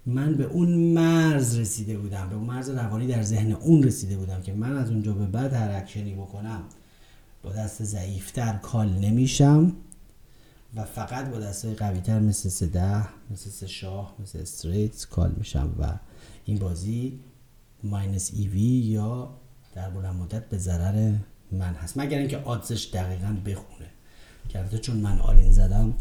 من 0.05 0.33
به 0.33 0.43
اون 0.43 0.69
مرز 0.69 1.57
رسیده 1.57 1.97
بودم 1.97 2.29
به 2.29 2.35
اون 2.35 2.45
مرز 2.45 2.69
روانی 2.69 3.07
در 3.07 3.23
ذهن 3.23 3.51
اون 3.51 3.83
رسیده 3.83 4.17
بودم 4.17 4.41
که 4.41 4.53
من 4.53 4.77
از 4.77 4.89
اونجا 4.89 5.13
به 5.13 5.25
بعد 5.25 5.53
هر 5.53 5.71
اکشنی 5.71 6.13
بکنم 6.13 6.63
با 7.43 7.53
دست 7.53 7.83
ضعیفتر 7.83 8.53
call 8.53 8.89
نمیشم 8.89 9.73
و 10.75 10.83
فقط 10.83 11.29
با 11.29 11.39
دستای 11.39 11.73
قویتر 11.73 12.19
مثل 12.19 12.49
سه 12.49 12.67
ده 12.67 13.07
مثل 13.31 13.49
سه 13.49 13.67
شاه 13.67 14.15
مثل 14.19 14.39
straight 14.39 15.07
call 15.07 15.33
میشم 15.37 15.75
و 15.79 15.93
این 16.45 16.57
بازی 16.57 17.19
minus 17.83 18.31
EV 18.35 18.59
یا 18.61 19.29
در 19.75 19.89
بلند 19.89 20.15
مدت 20.15 20.49
به 20.49 20.57
ضرر 20.57 21.13
من 21.51 21.73
هست. 21.73 21.97
مگر 21.97 22.17
اینکه 22.17 22.37
odds 22.37 22.72
ش 22.72 22.89
دقیقا 22.93 23.37
بخونه. 23.45 23.89
کرده 24.47 24.77
چون 24.77 24.97
من 24.97 25.19
all-in 25.19 25.51
زدم 25.51 25.93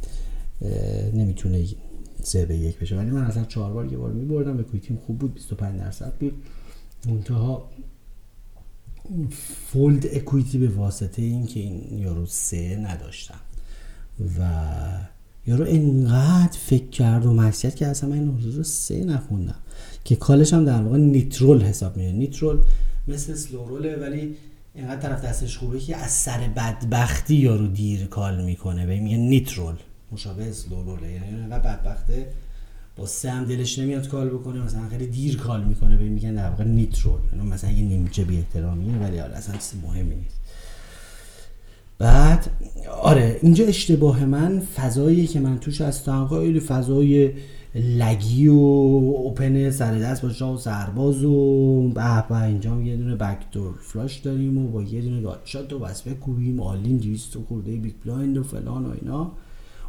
نمی‌تونه 1.15 1.65
سه 2.23 2.47
به 2.47 2.57
یک 2.57 2.79
بشه. 2.79 2.97
ولی 2.97 3.11
من 3.11 3.25
اصلا 3.25 3.45
چهار 3.45 3.73
بار 3.73 3.93
یه 3.93 3.99
بار 3.99 4.13
میبردم 4.13 4.57
equity 4.57 4.62
م 4.62 4.99
خوب 5.07 5.19
بود 5.19 5.35
25 5.35 5.81
درصد 5.81 6.13
بود. 6.21 6.33
منتها 7.07 7.71
fold 9.66 10.07
equity 10.12 10.59
به 10.59 10.69
واسطه 10.69 11.23
این 11.23 11.47
که 11.47 11.61
این 11.61 11.99
یارو 11.99 12.27
سه 12.27 12.77
نداشتم. 12.77 13.41
و 14.39 14.49
یارو 15.47 15.65
انقدر 15.69 16.59
فکر 16.59 16.89
کرد 16.89 17.27
و 17.27 17.33
مکسیت 17.35 17.77
که 17.77 17.87
اصلا 17.87 18.11
من 18.11 18.17
این 18.17 18.53
رو 18.57 18.63
سه 18.63 19.05
نخوندم. 19.05 19.59
که 20.05 20.17
کالش 20.17 20.53
هم 20.53 20.65
در 20.65 20.83
واقع 20.83 20.99
نیترول 20.99 21.63
حساب 21.63 21.97
میشه 21.97 22.13
نیترول 22.13 22.59
مثل 23.09 23.35
سلوروله 23.35 23.97
ولی 23.97 24.37
اینقدر 24.77 25.01
طرف 25.01 25.25
دستش 25.25 25.59
خوبه 25.59 25.81
که 25.81 25.97
از 25.97 26.11
سر 26.11 26.39
بدبختی 26.57 27.35
یارو 27.35 27.67
دیر 27.67 28.07
کال 28.07 28.45
می‌کنه. 28.45 28.87
به 28.87 29.01
میگه 29.01 29.17
نیترول 29.17 29.75
مشابه 30.12 30.53
سلوروله 30.53 31.12
یعنی 31.12 31.41
اینقدر 31.41 31.59
بدبخته. 31.59 32.27
با 32.97 33.07
سه 33.07 33.31
هم 33.31 33.45
دلش 33.45 33.79
نمیاد 33.79 34.09
کال 34.09 34.29
بکنه 34.29 34.61
مثلا 34.61 34.89
خیلی 34.89 35.07
دیر 35.07 35.37
کال 35.37 35.65
می‌کنه. 35.65 35.97
به 35.97 36.05
میگن 36.05 36.35
در 36.35 36.51
واقع 36.51 36.65
نیترول 36.65 37.21
یعنی 37.33 37.49
مثلا 37.49 37.71
یه 37.71 37.85
نیمچه 37.85 38.25
بی 38.25 38.37
احترامیه 38.37 38.99
ولی 38.99 39.19
حالا 39.19 39.35
اصلا 39.35 39.57
چیز 39.57 39.73
مهمی 39.83 40.15
نیست. 40.15 40.41
بعد 41.99 42.51
آره 43.03 43.39
اینجا 43.43 43.65
اشتباه 43.65 44.25
من 44.25 44.61
فضایی 44.61 45.27
که 45.27 45.41
من 45.41 45.59
توش 45.59 45.81
هستم. 45.81 46.29
خیلی 46.29 46.61
فضای 46.61 47.33
LAG 47.77 48.31
ی 48.31 48.49
و 48.49 48.53
open 48.53 49.71
سر 49.71 49.99
دست 49.99 50.23
با 50.23 50.29
شاه 50.29 50.55
و 50.55 50.59
سرباز 50.59 51.25
و 51.25 51.89
به 51.89 52.43
اینجا 52.43 52.81
یه 52.81 52.97
دونه 52.97 53.17
backdoor 53.16 53.75
flush 53.81 54.16
داریم 54.17 54.59
و 54.59 54.69
با 54.69 54.83
یه 54.83 55.01
دونه 55.01 55.21
gutshot 55.21 55.73
و 55.73 55.79
بس 55.79 56.09
کوبیم 56.09 56.61
all-in 56.61 56.97
200 56.97 57.37
خورده 57.39 57.77
big 57.77 57.95
blind 58.05 58.38
و 58.39 58.43
فلان 58.43 58.87
و 58.87 58.95
اینا. 59.01 59.33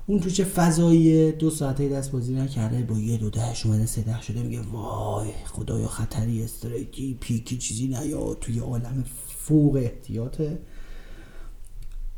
اون 0.08 0.20
تو 0.20 0.30
چه 0.30 0.44
فضایی؟ 0.44 1.32
دو 1.32 1.50
ساعته 1.50 1.90
دست 1.90 2.12
بازی 2.12 2.34
نکرده. 2.34 2.82
با 2.82 3.00
یه 3.00 3.18
دو 3.18 3.30
دهش 3.30 3.66
اومده 3.66 3.86
سه 3.86 4.02
ده 4.02 4.22
شده 4.22 4.44
میگه 4.44 4.62
وای 4.62 5.30
خدایا 5.46 5.88
خطری 5.88 6.44
straight 6.44 7.10
ی 7.10 7.18
پیکی 7.20 7.58
چیزی 7.58 7.88
نیاد 7.88 8.38
توی 8.42 8.60
عالم 8.60 9.04
فوق 9.38 9.76
احتیاطه. 9.76 10.58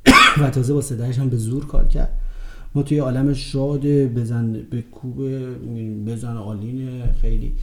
و 0.42 0.50
تازه 0.50 0.74
با 0.74 0.82
سه 0.82 0.95
ده‌اش 0.95 1.20
هم 1.20 1.30
به 1.30 1.38
زور 1.38 1.66
call 1.66 1.88
کرد. 1.88 2.18
ما 2.76 2.84
توی 2.84 2.98
عالم 2.98 3.34
شاد 3.34 3.88
بزن 3.88 4.54
بکوب 4.54 5.30
بزن 6.06 6.38
all-in 6.38 7.04
خیلی. 7.12 7.56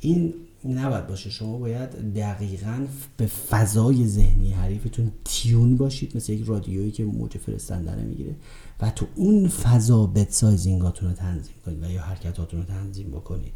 این 0.00 0.34
نباید 0.64 1.06
باشه. 1.06 1.30
شما 1.30 1.58
باید 1.58 2.14
دقیقا 2.14 2.86
به 3.16 3.26
فضای 3.26 4.06
ذهنی 4.06 4.50
حریفتون 4.52 5.12
tune 5.24 5.76
باشید 5.76 6.16
مثل 6.16 6.32
یک 6.32 6.44
رادیویی 6.46 6.90
که 6.90 7.04
موج 7.04 7.38
فرستنده 7.38 8.02
می‌گیره 8.02 8.34
و 8.80 8.90
تو 8.90 9.06
اون 9.14 9.48
فضا 9.48 10.06
bet 10.06 10.30
sizing 10.30 10.82
اتون 10.82 11.08
رو 11.08 11.14
تنظیم 11.14 11.54
کنید 11.66 11.82
و 11.82 11.90
یا 11.90 12.02
حرکتاتون 12.02 12.60
رو 12.60 12.66
تنظیم 12.66 13.10
بکنید. 13.10 13.54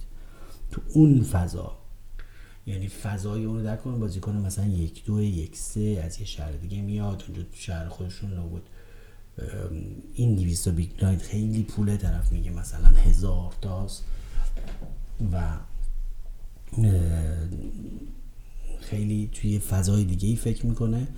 تو 0.70 0.80
اون 0.94 1.22
فضا. 1.22 1.72
یعنی 2.66 2.88
فضای 2.88 3.44
اون 3.44 3.56
رو 3.56 3.64
در 3.64 3.76
کن 3.76 3.98
بازیکن 3.98 4.36
مثلا 4.36 4.66
یک 4.66 5.04
دو 5.04 5.22
یک 5.22 5.56
سه 5.56 6.02
از 6.04 6.20
یه 6.20 6.26
شهر 6.26 6.52
دیگه 6.52 6.80
میاد 6.80 7.24
اونجا 7.28 7.42
تو 7.42 7.48
شهر 7.52 7.88
خودشون 7.88 8.32
نبود 8.32 8.62
این 10.14 10.34
200 10.34 10.68
big 10.68 10.88
blind 10.98 11.20
خیلی 11.20 11.62
پوله. 11.62 11.96
طرف 11.96 12.32
میگه 12.32 12.50
مثلا 12.50 12.88
هزار 12.88 13.52
تاست 13.60 14.04
و 15.32 15.42
خیلی 18.80 19.30
توی 19.32 19.58
فضای 19.58 20.04
دیگه 20.04 20.28
ای 20.28 20.36
فکر 20.36 20.66
می‌کنه 20.66 21.08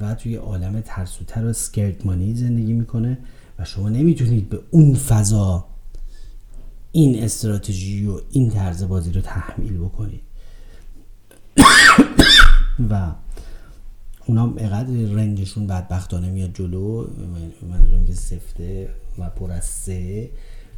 و 0.00 0.14
توی 0.14 0.34
عالم 0.34 0.80
ترسوتر 0.80 1.44
و 1.44 1.52
scared 1.52 2.06
money 2.06 2.34
زندگی 2.34 2.72
می‌کنه 2.72 3.18
و 3.58 3.64
شما 3.64 3.88
نمی‌تونید 3.88 4.48
به 4.48 4.60
اون 4.70 4.94
فضا 4.94 5.66
این 6.92 7.22
استراتژی 7.22 8.06
و 8.06 8.20
این 8.30 8.50
طرز 8.50 8.84
بازی 8.84 9.12
رو 9.12 9.20
تحمیل 9.20 9.78
بکنید. 9.78 10.20
و 12.90 13.12
اونا 14.26 14.54
اقدر 14.56 14.92
رنجشون 14.92 15.66
بدبختانه 15.66 16.30
میاد 16.30 16.50
جلو 16.54 17.06
منظورم 17.70 18.04
که 18.04 18.14
سفته 18.14 18.88
و 19.18 19.30
پر 19.30 19.50
از 19.50 19.64
سه 19.64 20.30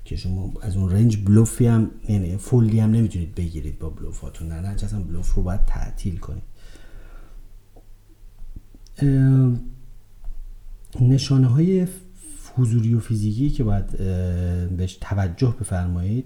که 0.05 0.17
شما 0.17 0.53
از 0.61 0.77
اون 0.77 0.91
رنج 0.91 1.17
بلوفی 1.17 1.67
هم 1.67 1.91
یعنی 2.09 2.37
فولی 2.37 2.81
هم 2.81 2.91
نمی‌تونید 2.91 3.35
بگیرید 3.35 3.79
با 3.79 3.89
بلوفاتون 3.89 4.49
نه 4.49 4.61
نه 4.61 4.69
اصلا 4.69 5.01
بلوف 5.01 5.35
رو 5.35 5.43
باید 5.43 5.65
تعطیل 5.67 6.19
کنید. 6.19 6.43
نشانه 11.01 11.47
های 11.47 11.87
حضوری 12.57 12.95
و 12.95 13.01
فیزیکی 13.01 13.51
که 13.51 13.65
باید 13.65 13.87
بهش 14.77 14.99
توجه 15.01 15.55
بفرمایید 15.61 16.25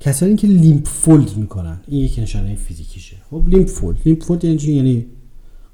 کسانی 0.00 0.36
که 0.36 0.46
limp 0.46 0.88
fold 0.88 1.36
می‌کنن 1.36 1.80
این 1.86 2.04
یک 2.04 2.18
نشانه 2.18 2.54
فیزیکیشه. 2.54 3.16
خب 3.30 3.48
limp 3.48 3.68
fold 3.68 3.98
limp 4.04 4.22
fold 4.22 4.44
یعنی 4.44 4.72
یعنی 4.72 5.06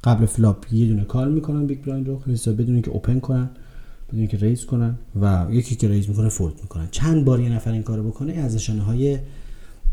قبل 0.07 0.27
flop 0.27 0.73
یه 0.73 0.87
دونه 0.87 1.05
call 1.05 1.33
می‌کنن 1.33 1.66
big 1.66 1.85
blind 1.85 2.09
رو 2.09 2.19
خیلی 2.19 2.57
بدون 2.57 2.83
که 2.83 2.90
open 2.90 3.21
کنن 3.21 3.51
بدون 4.12 4.27
که 4.27 4.37
raise 4.37 4.64
کنن 4.64 4.95
و 5.21 5.47
یکی 5.51 5.75
که 5.75 5.88
raise 5.88 6.09
می‌کنه 6.09 6.29
fold 6.29 6.55
می‌کنن. 6.62 6.88
چند 6.90 7.25
بار 7.25 7.40
یه 7.40 7.53
نفر 7.53 7.73
این 7.73 7.83
کارو 7.83 8.03
بکنه 8.03 8.33
از 8.33 8.55
نشانه 8.55 8.83
های 8.83 9.19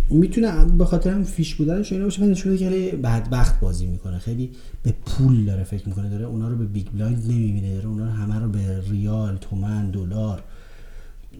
می‌تونه 0.09 0.65
به 0.65 0.85
خاطر 0.85 1.09
هم 1.09 1.23
fish 1.23 1.55
بودنش 1.55 1.91
اینا 1.91 2.03
باشه 2.03 2.25
نشون 2.25 2.57
که 2.57 2.99
بدبخت 3.03 3.59
بازی 3.59 3.85
می‌کنه. 3.85 4.19
خیلی 4.19 4.51
به 4.83 4.93
پول 5.05 5.45
داره 5.45 5.63
فکر 5.63 5.87
می‌کنه 5.89 6.09
داره 6.09 6.25
اونا 6.25 6.49
رو 6.49 6.55
به 6.55 6.65
big 6.65 6.87
blind 6.93 7.31
نمی‌بینه 7.31 7.73
داره 7.73 7.87
اونا 7.87 8.05
رو 8.05 8.11
همه 8.11 8.39
رو 8.39 8.49
به 8.49 8.81
ریال 8.89 9.37
تومن 9.37 9.91
دلار 9.91 10.43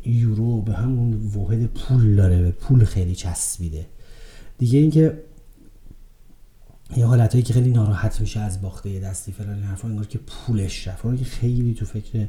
یورو 0.06 0.62
به 0.62 0.74
همون 0.74 1.22
واحد 1.34 1.66
پول 1.66 2.16
داره 2.16 2.42
به 2.42 2.52
پول 2.52 2.84
خیلی 2.84 3.16
چسبیده. 3.16 3.86
دیگه 4.58 4.80
اینکه 4.80 5.14
یه 6.98 7.06
حالتهایی 7.06 7.44
که 7.44 7.54
خیلی 7.54 7.70
ناراحت 7.70 8.22
میشه 8.22 8.40
از 8.40 8.62
باخته 8.62 9.00
دستی 9.00 9.32
فلان 9.32 9.56
این 9.56 9.64
حرفا 9.64 9.88
انگار 9.88 10.06
که 10.06 10.18
پولش 10.20 10.88
رفت. 10.88 11.18
که 11.18 11.26
خیلی 11.26 11.74
تو 11.74 11.86
فکر 11.86 12.28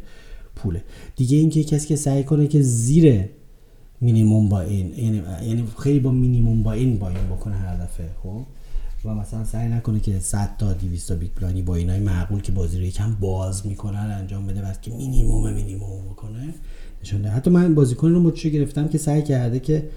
پوله. 0.56 0.84
دیگه 1.16 1.38
اینکه 1.38 1.64
کسی 1.64 1.88
که 1.88 1.96
سعی 1.96 2.24
کنه 2.24 2.46
که 2.46 2.62
زیر 2.62 3.24
minimum 4.00 4.48
buy-in 4.48 4.98
یعنی 4.98 5.22
یعنی 5.48 5.64
خیلی 5.78 6.00
با 6.00 6.10
minimum 6.10 6.62
buy-in 6.62 6.98
buy-in 6.98 7.26
بکنه 7.26 7.54
هر 7.54 7.76
دفعه 7.76 8.10
خب؟ 8.22 8.42
و 9.04 9.14
مثلا 9.14 9.44
سعی 9.44 9.68
نکنه 9.68 10.00
که 10.00 10.18
100 10.18 10.56
تا 10.58 10.72
200 10.72 11.08
تا 11.08 11.14
big 11.14 11.30
blind 11.30 11.76
ی 11.76 11.79
buy-in 11.79 11.95
های 11.95 12.00
معقول 12.00 12.40
که 12.40 12.52
بازی 12.52 12.78
رو 12.78 12.84
یکم 12.84 13.14
باز 13.14 13.66
می‌کنن 13.66 14.16
انجام 14.20 14.46
بده 14.46 14.62
بعد 14.62 14.80
که 14.80 14.90
minimum 14.90 15.52
minimum 15.52 16.02
بکنه 16.02 16.54
نشون 17.02 17.24
حتی 17.24 17.50
من 17.50 17.74
بازیکن 17.74 18.10
رو 18.10 18.20
مچو 18.20 18.48
گرفتم 18.48 18.88
که 18.88 18.98
سعی 18.98 19.22
کرده 19.22 19.60
که 19.60 19.88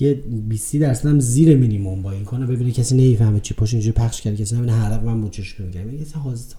یه 0.00 0.14
20 0.14 0.76
درصد 0.76 1.08
هم 1.08 1.20
زیر 1.20 1.56
مینیمم 1.56 2.02
با 2.02 2.10
این 2.10 2.24
کنه 2.24 2.46
ببینه 2.46 2.72
کسی 2.72 2.94
نمی‌فهمه 2.94 3.40
چی 3.40 3.54
پشت 3.54 3.74
اینجوری 3.74 3.92
پخش 3.92 4.20
کرده 4.20 4.36
کسی 4.36 4.56
نمی‌دونه 4.56 4.78
هر 4.78 5.00
من 5.00 5.14
مچش 5.16 5.60
میگم. 5.60 5.80
یعنی 5.80 5.98
کسی 5.98 6.14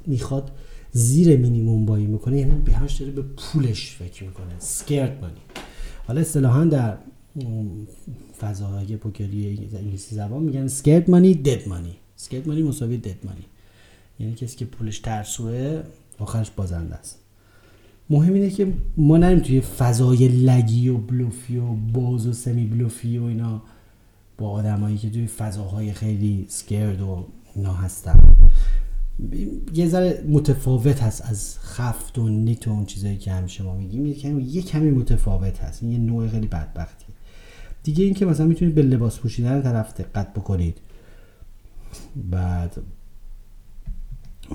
می‌خواد 0.08 0.52
زیر 0.92 1.38
مینیمم 1.38 1.86
بایی 1.86 2.06
می‌کنه 2.06 2.40
یعنی 2.40 2.62
به 2.66 2.74
همش 2.74 2.94
داره 2.94 3.12
به 3.12 3.22
پولش 3.22 3.96
فکر 3.96 4.24
می‌کنه. 4.24 4.60
سکرت 4.60 5.22
مانی 5.22 5.42
حالا 6.08 6.22
اصطلاحا 6.22 6.66
در 6.66 6.98
فضاهای 8.40 8.98
پوکری 8.98 9.48
انگلیسی 9.48 10.16
زبان 10.16 10.44
میگن 10.44 10.68
سکرت 10.68 11.10
مانی 11.10 11.34
دد 11.34 11.68
مانی 11.68 11.96
سکرت 12.16 12.48
مانی 12.48 12.64
مساوی 12.64 12.98
دد 12.98 13.26
مانی 13.26 13.46
یعنی 14.20 14.34
کسی 14.34 14.58
که 14.58 14.66
پولش 14.66 15.00
ترسوه 15.00 15.84
آخرش 16.20 16.52
بازنده 16.52 16.96
است. 16.96 17.20
مهم 18.10 18.34
اینه 18.34 18.50
که 18.50 18.74
ما 18.98 19.18
نریم 19.18 19.40
توی 19.40 19.62
فضای 19.62 20.28
لگی 20.28 20.90
و 20.90 20.98
بلوفی 20.98 21.58
و 21.58 21.66
باز 21.94 22.28
و 22.28 22.34
سمی 22.34 22.66
بلوفی 22.66 23.18
و 23.18 23.24
اینا 23.24 23.62
با 24.38 24.50
آدمایی 24.50 24.98
که 24.98 25.10
توی 25.10 25.28
فضاهای 25.28 25.94
خیلی 25.94 26.46
سکرد 26.50 27.02
و 27.02 27.26
اینا 27.56 27.74
هستن. 27.74 28.36
یه 29.74 29.88
ذره 29.88 30.24
متفاوت 30.30 31.04
هست 31.04 31.22
از 31.26 31.60
خفت 31.60 32.20
و 32.20 32.30
نیت 32.30 32.68
و 32.68 32.72
اون 32.72 32.86
چیزایی 32.86 33.18
که 33.18 33.32
همیشه 33.32 33.64
ما 33.64 33.76
میگیم. 33.76 34.06
یه 34.06 34.14
کمی, 34.14 34.44
یه 34.44 34.62
کمی 34.62 34.92
متفاوت 34.92 35.60
هست. 35.60 35.84
این 35.84 35.92
یه 35.92 35.98
نوع 35.98 36.28
خیلی 36.28 36.48
بدبختی. 36.48 37.06
دیگه 37.84 38.04
این 38.04 38.14
که 38.14 38.26
مثلا 38.26 38.46
می‌تونید 38.46 38.76
به 38.76 38.82
لباس 38.82 39.20
پوشیدن 39.20 39.62
طرف 39.62 39.94
دقت 40.02 40.34
بکنید. 40.34 40.78
بعد 42.16 42.78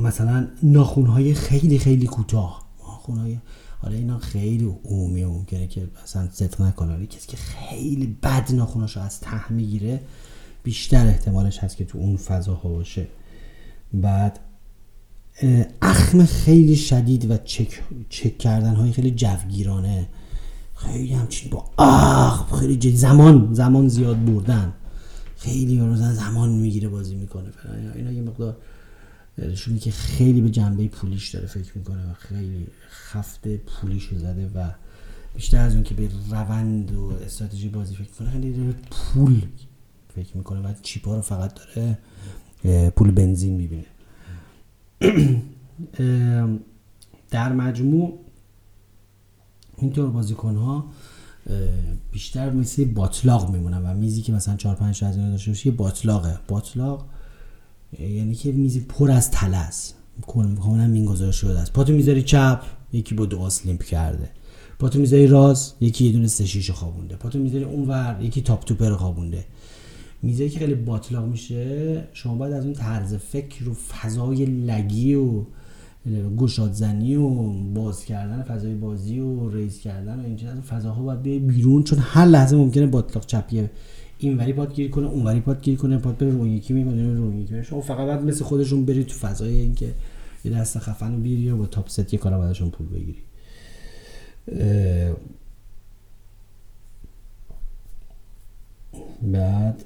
مثلا 0.01 0.49
ناخونهای 0.63 1.35
خیلی 1.35 1.79
خیلی 1.79 2.07
کوتاه. 2.07 2.70
ناخونهای 3.11 3.39
حالا 3.79 3.97
اینا 3.97 4.19
خیلی 4.19 4.65
عمومی 4.85 5.25
ممکنه 5.25 5.67
که 5.67 5.89
مثلا 6.05 6.29
صدق 6.33 6.63
نکنه 6.63 7.07
کسی 7.07 7.29
که 7.29 7.37
خیلی 7.37 8.17
بد 8.23 8.53
ناخوناشو 8.53 9.01
از 9.01 9.21
ته 9.21 9.53
می‌گیره 9.53 10.01
بیشتر 10.63 11.07
احتمالش 11.07 11.59
هست 11.59 11.77
که 11.77 11.85
تو 11.85 11.99
اون 11.99 12.17
فضاها 12.17 12.69
باشه. 12.69 13.07
بعد 13.93 14.41
اخم 15.83 16.25
خیلی 16.25 16.77
شدید 16.77 17.31
و 17.31 17.37
چک, 17.37 17.83
چک 18.09 18.39
کردن 18.39 18.75
های 18.75 18.93
خیلی 18.93 19.11
جوگیرانه. 19.11 20.09
خیلی 20.75 21.13
همچین 21.13 21.51
با 21.51 21.85
اخ 21.85 22.61
خیلی 22.61 22.97
زمان 22.97 23.55
زمان 23.55 23.89
زیاد 23.89 24.25
بردن. 24.25 24.73
خیلی 25.37 25.79
روزن 25.79 26.13
زمان 26.13 26.49
می‌گیره 26.49 26.89
بازی 26.89 27.15
می‌کنه. 27.15 27.51
اینا 27.95 28.13
یه 28.13 28.23
مقدار 28.23 28.57
نشونی 29.47 29.79
که 29.79 29.91
خیلی 29.91 30.41
به 30.41 30.51
جنبه 30.51 30.89
پولیش 30.89 31.29
داره 31.29 31.47
فکر 31.47 31.79
می‌کنه 31.79 32.11
و 32.11 32.15
خیلی 32.15 32.67
خفته 32.91 33.57
پولیش 33.57 34.09
زده 34.15 34.51
و 34.55 34.71
بیشتر 35.35 35.61
از 35.61 35.75
اون 35.75 35.85
که 35.85 35.95
به 35.95 36.09
روند 36.31 36.93
و 36.95 37.13
استراتژی 37.25 37.69
بازی 37.69 37.95
فکر 37.95 38.09
کنه 38.19 38.31
خیلی 38.31 38.53
داره 38.53 38.75
پول 38.91 39.43
فکر 40.15 40.37
می‌کنه 40.37 40.61
و 40.61 40.75
چیپا 40.83 41.17
رو 41.17 41.23
فقط 41.23 41.55
داره 41.55 41.99
پول 42.91 43.11
بنزین 43.11 43.57
می‌بینه. 43.57 43.87
در 47.31 47.53
مجموع 47.53 48.19
اینطور 49.79 50.11
بازیکن 50.11 50.57
ها 50.57 50.85
بیشتر 52.13 52.51
مثل 52.51 52.85
باطلاق 52.85 53.51
میمونن 53.51 53.83
و 53.83 53.95
میزی 53.95 54.23
که 54.23 54.33
مثلا 54.33 54.57
4 54.57 54.75
5 54.77 55.05
از 55.05 55.17
اینا 55.17 55.31
داشته 55.31 55.51
باشه 55.51 55.71
باطلاقه. 55.71 56.39
باطلاق 56.49 57.09
یعنی 57.99 58.35
که 58.35 58.53
میزی 58.53 58.81
پر 58.81 59.11
از 59.11 59.31
تله 59.31 59.57
است. 59.57 59.95
کاملا 60.27 60.85
این 60.85 61.05
شده 61.31 61.59
است 61.59 61.73
پاتو 61.73 61.93
می‌ذاری 61.93 62.23
چپ 62.23 62.63
یکی 62.93 63.15
با 63.15 63.27
دو 63.27 63.49
لیمپ 63.67 63.83
کرده. 63.83 64.31
پاتو 64.79 64.99
می‌ذاری 64.99 65.27
راست 65.27 65.77
یکی 65.81 66.05
یه 66.05 66.13
دونه 66.13 66.27
سه 66.27 66.73
خوابونده. 66.73 67.17
پاتو 67.17 67.39
می‌ذاری 67.39 67.65
اونور 67.65 68.19
یکی 68.23 68.43
تاپ 68.43 68.65
توپر 68.65 68.93
خوابونده. 68.93 69.45
می‌ذاری 70.23 70.51
که 70.51 70.59
خیلی 70.59 70.75
باطلاق 70.75 71.25
میشه. 71.25 72.05
شما 72.13 72.35
باید 72.35 72.53
از 72.53 72.65
اون 72.65 72.75
طرز 72.75 73.15
فکر 73.15 73.69
و 73.69 73.75
فضای 73.75 74.45
لگی 74.45 75.15
و 75.15 75.45
گشاد 76.37 76.75
و 77.17 77.53
باز 77.75 78.05
کردن 78.05 78.43
فضای 78.43 78.75
بازی 78.75 79.19
و 79.19 79.49
raise 79.49 79.79
کردن 79.79 80.21
و 80.21 80.25
این 80.25 80.37
چیزا 80.37 80.53
فضاها 80.69 81.03
باید 81.03 81.23
بیرون. 81.23 81.83
چون 81.83 81.99
هر 81.99 82.27
لحظه 82.27 82.57
ممکنه 82.57 82.87
باطلاق 82.87 83.27
چپیه 83.27 83.71
این 84.27 84.39
وری 84.39 84.53
پات 84.53 84.75
گیر 84.75 84.91
کنه 84.91 85.07
اون 85.07 85.27
وری 85.27 85.41
پات 85.41 85.63
گیر 85.63 85.79
کنه 85.79 85.99
پات 85.99 86.19
بره 86.19 86.31
رو 86.31 86.47
یکی 86.47 86.73
میمونه 86.73 87.15
رو 87.15 87.35
یکی 87.35 87.63
شما 87.63 87.81
فقط 87.81 88.07
بعد 88.07 88.25
مثل 88.25 88.45
خودشون 88.45 88.85
برید 88.85 89.07
تو 89.07 89.15
فضای 89.15 89.55
اینکه 89.55 89.95
یه 90.45 90.53
دست 90.53 90.79
خفن 90.79 91.23
بیاری 91.23 91.51
و 91.51 91.57
با 91.57 91.67
top 91.67 91.89
set 91.89 92.13
یه 92.13 92.21
کارا 92.21 92.39
بعدشون 92.39 92.71
پول 92.71 92.87
بگیری. 92.87 93.19
بعد 99.23 99.85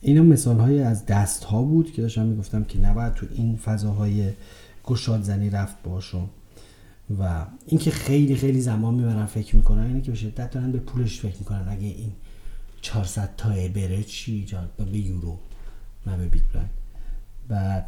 اینا 0.00 0.22
مثال 0.22 0.58
های 0.58 0.80
از 0.80 1.06
دست 1.06 1.44
ها 1.44 1.62
بود 1.62 1.92
که 1.92 2.02
داشتم 2.02 2.26
می‌گفتم 2.26 2.64
که 2.64 2.78
نباید 2.78 3.14
تو 3.14 3.26
این 3.34 3.56
فضاهای 3.56 4.30
گشاد 4.84 5.22
زنی 5.22 5.50
رفت 5.50 5.82
باشم. 5.82 6.30
و 7.20 7.46
اینکه 7.66 7.90
خیلی 7.90 8.36
خیلی 8.36 8.60
زمان 8.60 8.94
می‌برن 8.94 9.26
فکر 9.26 9.56
می‌کنن 9.56 9.86
اینه 9.86 10.00
که 10.00 10.10
به 10.10 10.16
شدت 10.16 10.50
دارن 10.50 10.72
به 10.72 10.78
پولش 10.78 11.20
فکر 11.20 11.38
می‌کنن. 11.38 11.68
اگه 11.68 11.86
این 11.86 12.12
400 12.82 13.36
تای 13.36 13.68
بره 13.68 14.02
چی؟ 14.02 14.46
به 14.76 14.98
یورو 14.98 15.38
نه 16.06 16.16
به 16.16 16.26
بیت 16.26 16.42
بعد 17.48 17.86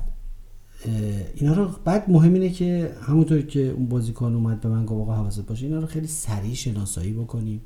اینا 1.35 1.55
رو 1.55 1.71
بعد 1.85 2.11
مهم 2.11 2.35
اینه 2.35 2.51
که 2.51 2.97
همونطور 3.03 3.43
که 3.43 3.61
اون 3.61 3.87
بازیکن 3.87 4.35
اومد 4.35 4.61
به 4.61 4.69
من 4.69 4.87
گفت 4.87 5.01
آقا 5.01 5.15
حواست 5.15 5.47
باشه 5.47 5.67
اینا 5.67 5.79
رو 5.79 5.87
خیلی 5.87 6.07
سریع 6.07 6.55
شناسایی 6.55 7.13
بکنیم. 7.13 7.61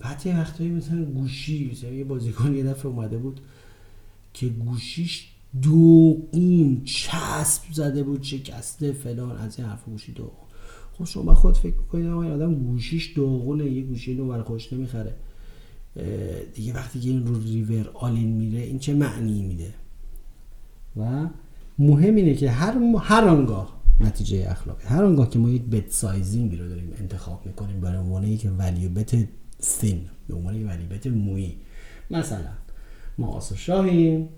حتی 0.00 0.30
وقتایی 0.30 0.70
مثلا 0.70 1.04
گوشی 1.04 1.70
مثلا 1.72 1.90
یه 1.90 2.04
بازیکن 2.04 2.54
یه 2.54 2.64
دفعه 2.64 2.86
اومده 2.86 3.18
بود 3.18 3.40
که 4.34 4.48
گوشیش 4.48 5.33
داغون 5.62 6.82
چسب 6.84 7.62
زده 7.72 8.02
بود 8.02 8.22
شکسته 8.22 8.92
فلان 8.92 9.36
از 9.36 9.58
این 9.58 9.68
حرف 9.68 9.84
گوشی 9.84 10.12
دو 10.12 10.30
خب 10.92 11.04
شما 11.04 11.34
خود 11.34 11.56
فکر 11.56 11.74
بکنید 11.74 12.06
این 12.06 12.32
آدم 12.32 12.54
گوشیش 12.54 13.12
داغونه 13.16 13.64
یه 13.64 13.82
گوشی 13.82 14.14
رو 14.14 14.28
برای 14.28 14.42
خوش 14.42 14.72
نمی‌خره. 14.72 15.14
دیگه 16.54 16.74
وقتی 16.74 17.00
که 17.00 17.08
این 17.08 17.26
رو 17.26 17.42
river 17.42 17.90
all-in 17.94 18.28
میره 18.28 18.60
این 18.60 18.78
چه 18.78 18.94
معنی 18.94 19.42
میده؟ 19.42 19.74
و 20.96 21.28
مهم 21.78 22.14
اینه 22.14 22.34
که 22.34 22.50
هر 22.50 22.78
هر 22.98 23.24
آنگاه 23.24 23.80
نتیجه 24.00 24.46
اخلاقی 24.50 24.84
هر 24.84 25.04
آنگاه 25.04 25.30
که 25.30 25.38
ما 25.38 25.48
یک 25.48 25.62
bet 25.62 25.90
sizing 25.90 26.47
ی 26.47 26.56
رو 26.56 26.68
داریم 26.68 26.92
انتخاب 26.98 27.46
می‌کنیم 27.46 27.80
برای 27.80 27.98
عنوان 27.98 28.24
یک 28.24 28.48
value 28.58 28.88
bet 28.88 29.16
thin 29.62 30.00
به 30.28 30.34
عنوان 30.34 30.54
یک 30.54 30.66
value 30.66 30.88
bet 30.88 31.06
مویی 31.06 31.56
مثلا 32.10 32.50
ما 33.18 33.26
آس 33.26 33.52
شاهیم 33.52 34.28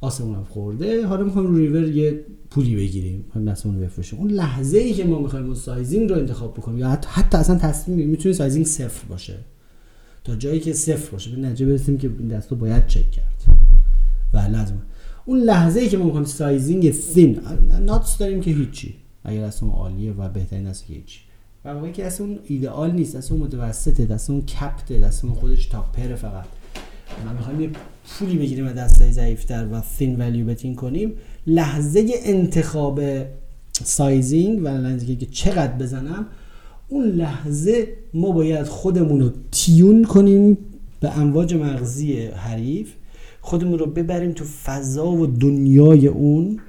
آسمون 0.00 0.34
هم 0.34 0.44
خورده. 0.44 1.06
حالا 1.06 1.24
می‌خوایم 1.24 1.48
رو 1.48 1.56
ریور 1.56 1.88
یه 1.88 2.20
پولی 2.50 2.76
بگیریم. 2.76 3.24
هم 3.34 3.44
دستمون 3.44 3.80
بفروشیم. 3.80 4.18
اون 4.18 4.30
لحظه 4.30 4.78
ای 4.78 4.92
که 4.92 5.04
ما 5.04 5.18
می‌خوایم 5.18 5.46
اون 5.46 5.54
sizing 5.54 6.10
رو 6.10 6.16
انتخاب 6.16 6.54
بکنیم 6.54 6.78
یا 6.78 6.88
حتی, 6.88 7.08
حتی 7.10 7.38
اصلا 7.38 7.58
تصمیم 7.58 8.08
می‌تونه 8.08 8.34
sizing 8.34 8.66
صفر 8.66 9.06
باشه. 9.08 9.36
تا 10.24 10.36
جایی 10.36 10.60
که 10.60 10.72
صفر 10.72 11.10
باشه. 11.10 11.30
به 11.30 11.36
نتیجه 11.36 11.66
برسیم 11.66 11.98
که 11.98 12.10
این 12.18 12.28
دستو 12.28 12.56
باید 12.56 12.86
چک 12.86 13.10
کرد. 13.10 13.42
و 14.34 14.38
لازم 14.38 14.82
اون 15.24 15.38
لحظه 15.38 15.80
ای 15.80 15.88
که 15.88 15.98
ما 15.98 16.04
می‌خوایم 16.04 16.26
sizing 16.26 16.90
thin 16.90 17.40
nuts 17.80 18.18
داریم 18.18 18.40
که 18.40 18.50
هیچی. 18.50 18.94
اگر 19.24 19.44
اصلا 19.44 19.68
عالیه 19.68 20.12
و 20.12 20.28
بهترین 20.28 20.66
است 20.66 20.86
که 20.86 20.94
هیچی. 20.94 21.20
و 21.64 21.74
موقعی 21.74 21.92
که 21.92 22.06
اصلا 22.06 22.38
ایدئال 22.44 22.92
نیست. 22.92 23.16
اصلا 23.16 23.36
متوسطه. 23.36 24.18
اون 24.28 24.40
کپته. 24.40 25.10
اون 25.22 25.32
خودش 25.32 25.66
تاپره 25.66 26.14
فقط. 26.14 26.44
ما 27.26 27.32
می‌خوایم 27.32 27.60
یه 27.60 27.70
پولی 28.08 28.38
بگیریم 28.38 28.66
و 28.66 28.72
دستای 28.72 29.12
ضعیفتر 29.12 29.68
و 29.72 29.80
فین 29.80 30.16
ولیو 30.16 30.46
بتین 30.46 30.74
کنیم. 30.74 31.12
لحظه 31.46 32.06
انتخاب 32.24 33.00
سایزینگ 33.72 34.64
و 34.64 34.68
لحظه 34.68 35.16
که 35.16 35.26
چقدر 35.26 35.72
بزنم 35.72 36.26
اون 36.88 37.04
لحظه 37.04 37.88
ما 38.14 38.30
باید 38.30 38.66
خودمون 38.66 39.20
رو 39.20 39.30
تیون 39.52 40.04
کنیم 40.04 40.58
به 41.00 41.18
امواج 41.18 41.54
مغزی 41.54 42.26
حریف 42.26 42.92
خودمون 43.40 43.78
رو 43.78 43.86
ببریم 43.86 44.32
تو 44.32 44.44
فضا 44.44 45.10
و 45.10 45.26
دنیای 45.26 46.06
اون 46.06 46.60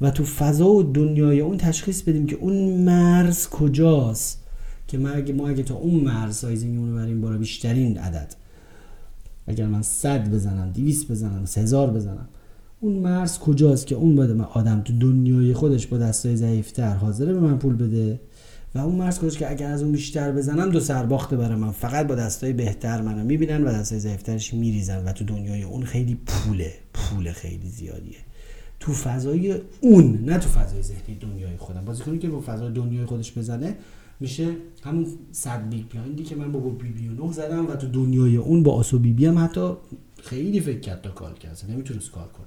و 0.00 0.10
تو 0.10 0.24
فضا 0.24 0.68
و 0.68 0.82
دنیای 0.82 1.40
اون 1.40 1.56
تشخیص 1.56 2.02
بدیم 2.02 2.26
که 2.26 2.36
اون 2.36 2.54
مرز 2.84 3.48
کجاست. 3.48 4.42
که 4.88 4.98
ما 4.98 5.08
اگه, 5.08 5.34
ما 5.34 5.48
اگه 5.48 5.62
تا 5.62 5.74
اون 5.74 5.94
مرز 5.94 6.36
سایزینگ 6.36 6.76
رو 6.76 6.96
بریم 6.96 7.20
بالا 7.20 7.38
بیشترین 7.38 7.98
عدد. 7.98 8.34
اگر 9.46 9.66
من 9.66 9.82
صد 9.82 10.30
بزنم 10.30 10.70
دیویس 10.72 11.10
بزنم 11.10 11.44
هزار 11.56 11.90
بزنم 11.90 12.28
اون 12.80 12.92
مرز 12.92 13.38
کجاست 13.38 13.86
که 13.86 13.94
اون 13.94 14.16
بده 14.16 14.34
من 14.34 14.44
آدم 14.44 14.80
تو 14.80 14.98
دنیای 14.98 15.54
خودش 15.54 15.86
با 15.86 15.98
دستای 15.98 16.36
ضعیفتر 16.36 16.94
حاضره 16.94 17.32
به 17.32 17.40
من 17.40 17.58
پول 17.58 17.76
بده؟ 17.76 18.20
و 18.74 18.78
اون 18.78 18.94
مرز 18.94 19.18
کجاست 19.18 19.38
که 19.38 19.50
اگر 19.50 19.70
از 19.70 19.82
اون 19.82 19.92
بیشتر 19.92 20.32
بزنم 20.32 20.70
دو 20.70 20.80
سرباخته 20.80 21.36
برای 21.36 21.56
من. 21.56 21.70
فقط 21.70 22.06
با 22.06 22.14
دستای 22.14 22.52
بهتر 22.52 23.00
منو 23.00 23.24
می‌بینن 23.24 23.64
و 23.64 23.72
دستای 23.72 23.98
ضعیفترش 23.98 24.54
میریزن 24.54 25.04
و 25.04 25.12
تو 25.12 25.24
دنیای 25.24 25.62
اون 25.62 25.82
خیلی 25.82 26.18
پوله 26.26 26.72
پول 26.94 27.32
خیلی 27.32 27.68
زیادیه. 27.68 28.16
تو 28.80 28.92
فضای 28.92 29.54
اون 29.80 30.24
نه 30.24 30.38
تو 30.38 30.48
فضای 30.48 30.82
ذهنی 30.82 31.18
دنیای 31.20 31.56
خودم. 31.56 31.84
بازیکنی 31.84 32.18
که 32.18 32.28
با 32.28 32.40
فضای 32.40 32.72
دنیای 32.72 33.06
خودش 33.06 33.38
بزنه 33.38 33.76
میشه 34.22 34.56
همون 34.82 35.06
صد 35.32 35.68
big 35.68 35.84
blind 35.92 36.17
ی 36.17 36.22
که 36.22 36.36
من 36.36 36.52
با 36.52 36.60
بی 36.60 36.88
بی 36.88 37.08
و 37.08 37.26
نه 37.26 37.32
زدم 37.32 37.66
و 37.66 37.74
تو 37.76 37.88
دنیای 37.88 38.36
اون 38.36 38.62
با 38.62 38.74
آس 38.74 38.90
و 38.90 38.98
بی 38.98 39.12
بی 39.12 39.26
هم 39.26 39.38
حتی 39.38 39.72
خیلی 40.22 40.60
فکر 40.60 40.80
کرد 40.80 41.02
تا 41.02 41.10
call 41.10 41.34
کرد. 41.34 41.64
نمی‌تونست 41.68 42.10
call 42.10 42.28
کنه. 42.28 42.46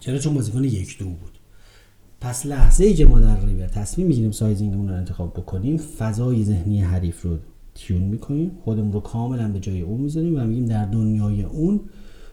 چرا؟ 0.00 0.18
چون 0.18 0.34
بازیکن 0.34 0.64
یک 0.64 0.98
دو 0.98 1.04
بود. 1.04 1.38
پس 2.20 2.46
لحظه 2.46 2.84
ای 2.84 2.94
که 2.94 3.06
ما 3.06 3.20
در 3.20 3.46
ریور 3.46 3.66
تصمیم 3.66 4.06
می‌گیریم 4.06 4.30
sizing 4.30 4.69
مون 4.69 4.88
رو 4.88 4.94
انتخاب 4.94 5.32
بکنیم 5.32 5.76
فضای 5.76 6.44
ذهنی 6.44 6.80
حریف 6.80 7.22
رو 7.22 7.38
tune 7.74 8.02
می‌کنیم. 8.02 8.50
خودمون 8.64 8.92
رو 8.92 9.00
کاملا 9.00 9.48
به 9.48 9.60
جای 9.60 9.80
اون 9.80 10.00
می‌ذاریم 10.00 10.40
و 10.40 10.44
میگیم 10.44 10.66
در 10.66 10.84
دنیای 10.84 11.42
اون 11.42 11.80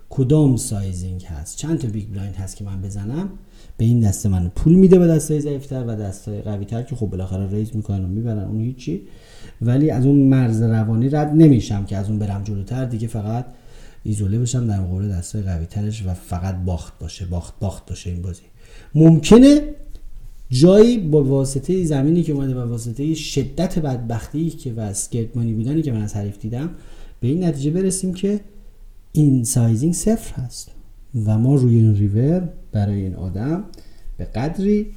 کدام 0.10 0.58
sizing 0.58 1.24
هست؟ 1.24 1.58
چند 1.58 1.80
تا 1.80 1.88
big 1.88 2.10
blind 2.10 2.36
هست 2.36 2.56
که 2.56 2.64
من 2.64 2.82
بزنم؟ 2.82 3.30
به 3.78 3.86
این 3.86 4.00
دسته 4.00 4.30
من 4.30 4.52
پول 4.56 4.74
میده 4.74 5.00
به 5.00 5.08
دسته 5.08 5.40
ضعیفتر 5.40 5.84
و 5.88 5.96
دسته 5.96 6.42
قوی 6.42 6.66
تر 6.66 6.84
که 6.84 6.96
خب 6.96 7.06
بالاخره 7.06 7.50
raise 7.50 7.76
می‌کنن 7.76 8.06
و 8.06 8.08
می‌برن 8.08 8.44
اون 8.44 8.62
هیچی 8.62 9.02
ولی 9.62 9.92
از 9.92 10.06
اون 10.06 10.16
مرز 10.16 10.62
روانی 10.62 11.10
رد 11.10 11.32
نمیشم 11.34 11.86
که 11.86 11.98
از 11.98 12.10
اون 12.10 12.20
برم 12.20 12.44
جلوتر. 12.44 12.86
دیگه 12.86 13.08
فقط 13.08 13.46
ایزوله 14.04 14.40
بشم 14.40 14.68
در 14.68 14.80
مقابل 14.80 15.10
دسته 15.10 15.42
قوی 15.42 15.66
ترش 15.66 16.06
و 16.06 16.14
فقط 16.14 16.56
باخت 16.66 17.00
باشه 17.00 17.26
باخت 17.26 17.60
باخت 17.60 17.86
باشه 17.90 18.10
این 18.10 18.22
بازی. 18.22 18.42
ممکنه 18.96 19.62
جایی 20.50 20.98
با 20.98 21.24
واسطه 21.24 21.84
زمینی 21.84 22.24
که 22.24 22.34
اومده 22.34 22.56
و 22.56 22.70
واسطه 22.70 23.14
شدت 23.14 23.80
بدبختی 23.80 24.50
که 24.50 24.74
و 24.74 24.80
scared 24.80 25.20
money 25.20 25.54
بودنی 25.54 25.82
که 25.82 25.92
من 25.92 26.02
از 26.02 26.16
حریف 26.16 26.40
دیدم 26.40 26.70
به 27.20 27.28
این 27.28 27.44
نتیجه 27.44 27.72
برسیم 27.72 28.14
که 28.14 28.40
این 29.12 29.44
sizing 29.44 29.94
صفر 29.94 30.42
هست 30.42 30.72
و 31.26 31.38
ما 31.38 31.56
روی 31.56 31.76
این 31.76 31.96
ریور 31.96 32.50
برای 32.72 33.02
این 33.02 33.16
آدم 33.16 33.64
به 34.18 34.26
قدری 34.26 34.88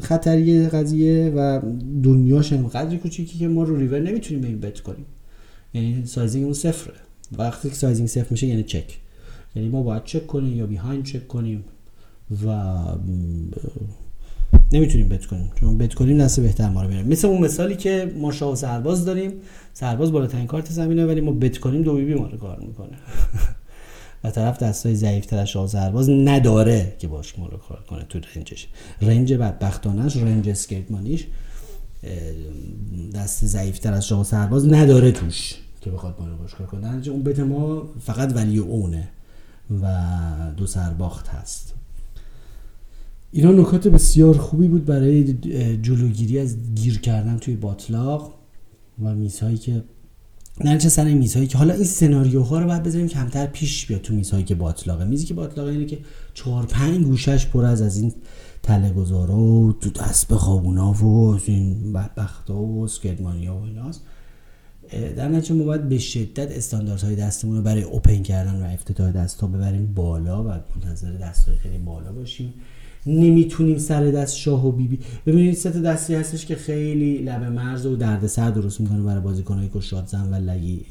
خطری 0.00 0.68
قضیه 0.68 1.32
و 1.36 1.60
دنیاش 2.02 2.52
قدری 2.52 2.98
کوچیکی 2.98 3.38
که 3.38 3.48
ما 3.48 3.62
رو 3.62 3.76
ریور 3.76 4.00
نمی‌تونیم 4.00 4.42
به 4.42 4.48
این 4.48 4.60
bet 4.60 4.80
کنیم. 4.80 5.06
یعنی 5.74 6.06
sizing 6.06 6.44
اون 6.44 6.54
صفره. 6.54 6.94
وقتی 7.38 7.68
که 7.68 7.74
sizing 7.74 8.08
صفر 8.08 8.26
میشه 8.30 8.46
یعنی 8.46 8.62
چک 8.62 8.98
یعنی 9.56 9.68
ما 9.68 9.82
باید 9.82 10.04
چک 10.04 10.26
کنیم 10.26 10.56
یا 10.56 10.66
behind 10.66 11.04
check 11.04 11.28
کنیم 11.28 11.64
و 12.46 12.74
نمی‌تونیم 14.72 15.08
bet 15.08 15.26
کنیم 15.26 15.50
چون 15.60 15.78
bet 15.78 15.94
کنیم 15.94 16.18
دست 16.18 16.40
بهتر 16.40 16.68
ما 16.68 16.82
رو 16.82 16.88
میره 16.88 17.02
مثل 17.02 17.28
اون 17.28 17.40
مثالی 17.40 17.76
که 17.76 18.12
ما 18.18 18.32
شاه 18.32 18.52
و 18.52 18.56
سرباز 18.56 19.04
داریم. 19.04 19.32
سرباز 19.74 20.12
بالاترین 20.12 20.46
کارت 20.46 20.70
زمینه 20.70 21.06
ولی 21.06 21.20
ما 21.20 21.32
بت 21.32 21.58
کنیم 21.58 21.82
دو 21.82 21.94
بی 21.94 22.04
بی 22.04 22.14
ما 22.14 22.26
رو 22.26 22.38
کار 22.38 22.58
می‌کنه. 22.60 22.96
و 24.24 24.30
طرف 24.30 24.58
دستای 24.58 24.94
ضعیف 24.94 25.26
تر 25.26 25.44
شاه 25.44 25.66
سرباز 25.66 26.10
نداره 26.10 26.96
که 26.98 27.08
باش 27.08 27.38
ما 27.38 27.46
رو 27.46 27.56
کار 27.58 27.84
کنه 27.88 28.04
تو 28.08 28.20
رنجش. 28.36 28.68
رنج 29.02 29.32
بدبختانش 29.32 30.16
رنج 30.16 30.48
اسکیتمانیش 30.48 31.26
دست 33.14 33.46
ضعیف 33.46 33.78
تر 33.78 33.92
از 33.92 34.06
شاه 34.06 34.24
سرباز 34.24 34.72
نداره 34.72 35.12
توش 35.12 35.54
که 35.80 35.90
بخواد 35.90 36.16
ما 36.20 36.28
رو 36.28 36.36
باش 36.36 36.54
کار 36.54 36.66
کنه. 36.66 37.08
اون 37.08 37.22
بت 37.22 37.38
ما 37.38 37.88
فقط 38.00 38.36
ولی 38.36 38.58
اونه 38.58 39.08
و 39.82 39.94
دو 40.56 40.66
سرباخت 40.66 41.28
هست. 41.28 41.74
اینا 43.32 43.52
نکات 43.52 43.88
بسیار 43.88 44.38
خوبی 44.38 44.68
بود 44.68 44.84
برای 44.84 45.32
جلوگیری 45.82 46.38
از 46.38 46.56
گیر 46.74 47.00
کردن 47.00 47.36
توی 47.38 47.56
باطلاق 47.56 48.34
و 49.02 49.14
میزهایی 49.14 49.56
که 49.56 49.84
نه 50.64 50.78
چه 50.78 50.88
سر 50.88 51.04
میزهایی 51.04 51.48
که 51.48 51.58
حالا 51.58 51.74
این 51.74 51.84
سناریوها 51.84 52.58
رو 52.58 52.66
باید 52.66 52.82
بذاریم 52.82 53.08
کمتر 53.08 53.46
پیش 53.46 53.86
بیاد 53.86 54.00
تو 54.00 54.14
میزهایی 54.14 54.44
که 54.44 54.54
باطلاقه. 54.54 55.04
میزی 55.04 55.26
که 55.26 55.34
باطلاقه 55.34 55.70
اینه 55.70 55.86
که 55.86 55.98
چهار 56.34 56.66
پنج 56.66 57.04
گوشش 57.04 57.46
پر 57.46 57.64
از 57.64 57.82
از 57.82 57.96
این 57.96 58.12
تله 58.62 58.90
و 58.92 59.72
تو 59.72 59.90
دست 59.90 60.28
به 60.28 60.34
خوابونا 60.34 60.92
و 60.92 61.34
از 61.34 61.48
این 61.48 61.92
بدبخت 61.92 62.50
و 62.50 62.86
سکرمانی 62.86 63.46
ها 63.46 63.58
و 63.58 63.64
ایناست. 63.64 64.02
در 65.16 65.28
نتیجه 65.28 65.54
ما 65.54 65.64
باید 65.64 65.88
به 65.88 65.98
شدت 65.98 66.50
استانداردهای 66.50 67.16
دستمون 67.16 67.56
رو 67.56 67.62
برای 67.62 67.82
اوپن 67.82 68.22
کردن 68.22 68.62
و 68.62 68.72
افتتاح 68.72 69.12
دست 69.12 69.40
ها 69.40 69.46
ببریم 69.46 69.92
بالا 69.94 70.44
و 70.44 70.46
منتظر 70.46 71.12
دست 71.12 71.50
خیلی 71.62 71.78
بالا 71.78 72.12
باشیم. 72.12 72.54
نمی‌تونیم 73.08 73.78
سر 73.78 74.04
دست 74.04 74.36
شاه 74.36 74.66
و 74.66 74.72
بیبی 74.72 74.98
ببینید 75.26 75.54
ست 75.54 75.66
دستی 75.66 76.14
هستش 76.14 76.46
که 76.46 76.54
خیلی 76.54 77.18
لب 77.18 77.42
مرز 77.42 77.86
و 77.86 77.96
دردسر 77.96 78.50
درست 78.50 78.80
می‌کنه 78.80 79.02
برای 79.02 79.20
بازیکنهای 79.20 79.68
که 79.68 79.80
زن 80.06 80.30
و 80.30 80.34
لگی. 80.34 80.84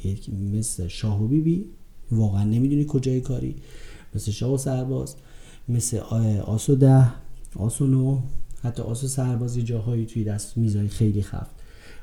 مثل 0.54 0.88
شاه 0.88 1.24
و 1.24 1.28
بیبی. 1.28 1.66
واقعا 2.12 2.44
نمی‌دونی 2.44 2.86
کجای 2.88 3.22
کاری. 3.22 3.56
مثل 4.16 4.32
شاه 4.32 4.54
و 4.54 4.58
سرباز. 4.58 5.16
مثل 5.70 5.98
آسو 6.46 6.76
ده. 6.76 7.08
آسو 7.56 7.88
نو. 7.88 8.20
حتی 8.64 8.82
آسو 8.82 9.08
سرباز 9.08 9.58
جاهایی 9.58 10.06
توی 10.06 10.24
دست 10.24 10.58
میزای 10.58 10.88
خیلی 10.88 11.22
خفت. 11.22 11.56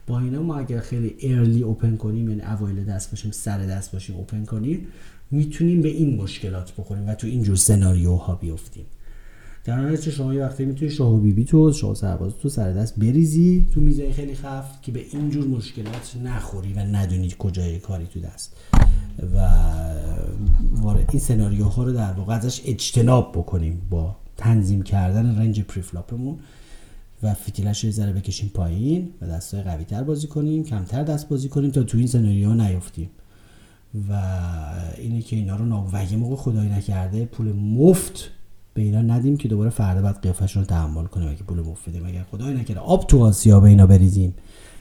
با 0.07 0.20
اینا 0.20 0.42
ما 0.42 0.57
اگر 0.57 0.81
خیلی 0.81 1.14
ارلی 1.22 1.62
اوپن 1.62 1.96
کنیم 1.96 2.29
یعنی 2.29 2.42
اوایل 2.42 2.85
دست 2.85 3.11
باشیم 3.11 3.31
سر 3.31 3.67
دست 3.67 3.92
باشیم 3.92 4.17
اوپن 4.17 4.44
کنیم 4.44 4.87
می‌تونیم 5.31 5.83
به 5.83 5.88
این 5.88 6.17
مشکلات 6.17 6.73
بخوریم 6.79 7.08
و 7.08 7.15
تو 7.15 7.27
اینجور 7.27 7.56
سناریوها 7.56 8.35
بیفتیم. 8.35 8.85
در 9.65 9.96
که 9.96 10.10
شما 10.10 10.35
یه 10.35 10.44
وقتی 10.44 10.65
می‌تونی 10.65 10.90
شاه 10.90 11.21
بیبی 11.21 11.44
تو 11.44 11.73
شاه 11.73 11.94
سرباز 11.94 12.33
تو 12.42 12.48
سر 12.48 12.73
دست 12.73 12.98
بریزی. 12.98 13.67
تو 13.75 13.81
میزه 13.81 14.12
خیلی 14.12 14.35
خفت 14.35 14.83
که 14.83 14.92
به 14.92 15.04
اینجور 15.12 15.46
مشکلات 15.46 16.17
نخوری 16.25 16.73
و 16.73 16.79
ندونی 16.79 17.35
کجای 17.38 17.79
کاری 17.79 18.06
تو 18.06 18.21
دست. 18.21 18.56
و 19.35 19.38
این 21.10 21.21
سناریوها 21.21 21.85
رو 21.85 21.92
در 21.92 22.12
واقع 22.12 22.35
ازش 22.35 22.62
اجتناب 22.65 23.33
بکنیم 23.33 23.83
با 23.90 24.17
تنظیم 24.37 24.83
کردن 24.83 25.38
رنج 25.38 25.60
پریفلاپمون 25.60 26.38
و 27.23 27.35
فتیلش 27.35 27.85
رو 27.85 27.90
ذره 27.90 28.12
بکشیم 28.12 28.50
پایین 28.54 29.08
و 29.21 29.27
دستای 29.27 29.62
قوی 29.62 29.85
تر 29.85 30.02
بازی 30.02 30.27
کنیم 30.27 30.65
کمتر 30.65 31.02
دست 31.02 31.29
بازی 31.29 31.48
کنیم 31.48 31.71
تا 31.71 31.83
تو 31.83 31.98
این 31.98 32.06
سناریو 32.06 32.54
نیفتیم. 32.54 33.10
و 34.10 34.21
اینه 34.98 35.23
که 35.23 35.37
اینا 35.37 35.56
رو 35.56 35.65
نا... 35.65 35.88
و 35.92 36.04
یه 36.04 36.17
موقع 36.17 36.37
خدایی 36.37 36.71
نکرده 36.71 37.25
پول 37.25 37.52
مفت 37.52 38.31
به 38.75 38.83
اینا 38.83 39.02
ندیم 39.02 39.37
که 39.37 39.48
دوباره 39.48 39.70
فردا 39.70 40.02
بعد 40.02 40.20
قیافشون 40.22 40.62
رو 40.62 40.68
تحمل 40.68 41.04
کنیم 41.04 41.29
اگه 41.29 41.42
پول 41.42 41.60
مفت 41.60 41.88
بدیم 41.88 42.06
اگر 42.06 42.22
خدایی 42.22 42.54
نکرده. 42.54 42.81
آب 42.81 43.06
تو 43.06 43.22
آسیا 43.22 43.60
به 43.60 43.68
اینا 43.68 43.87
بریزیم. 43.87 44.35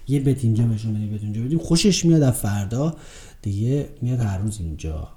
یه 0.08 0.20
بت 0.20 0.44
اینجا 0.44 0.64
بهشون 0.64 0.94
بدیم 0.94 1.12
بت 1.16 1.24
اونجا 1.24 1.42
بدیم. 1.42 1.60
خوشش 1.60 2.06
میاد 2.06 2.22
از 2.22 2.34
فردا 2.34 2.96
دیگه 3.42 3.90
میاد 4.02 4.20
هر 4.20 4.38
روز 4.38 4.60
اینجا. 4.60 5.08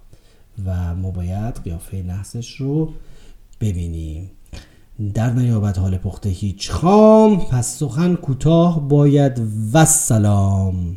و 0.67 0.95
ما 0.95 1.11
باید 1.11 1.55
قیافه 1.65 2.03
نحسش 2.03 2.57
رو 2.57 2.93
ببینیم. 3.61 4.31
در 5.15 5.33
نیابت 5.33 5.79
حال 5.79 5.99
پخته 5.99 6.29
هیچ 6.29 6.71
خام 6.71 7.37
پس 7.39 7.79
سخن 7.79 8.15
کوتاه 8.15 8.89
باید. 8.89 9.43
و 9.73 9.85
سلام. 9.85 10.97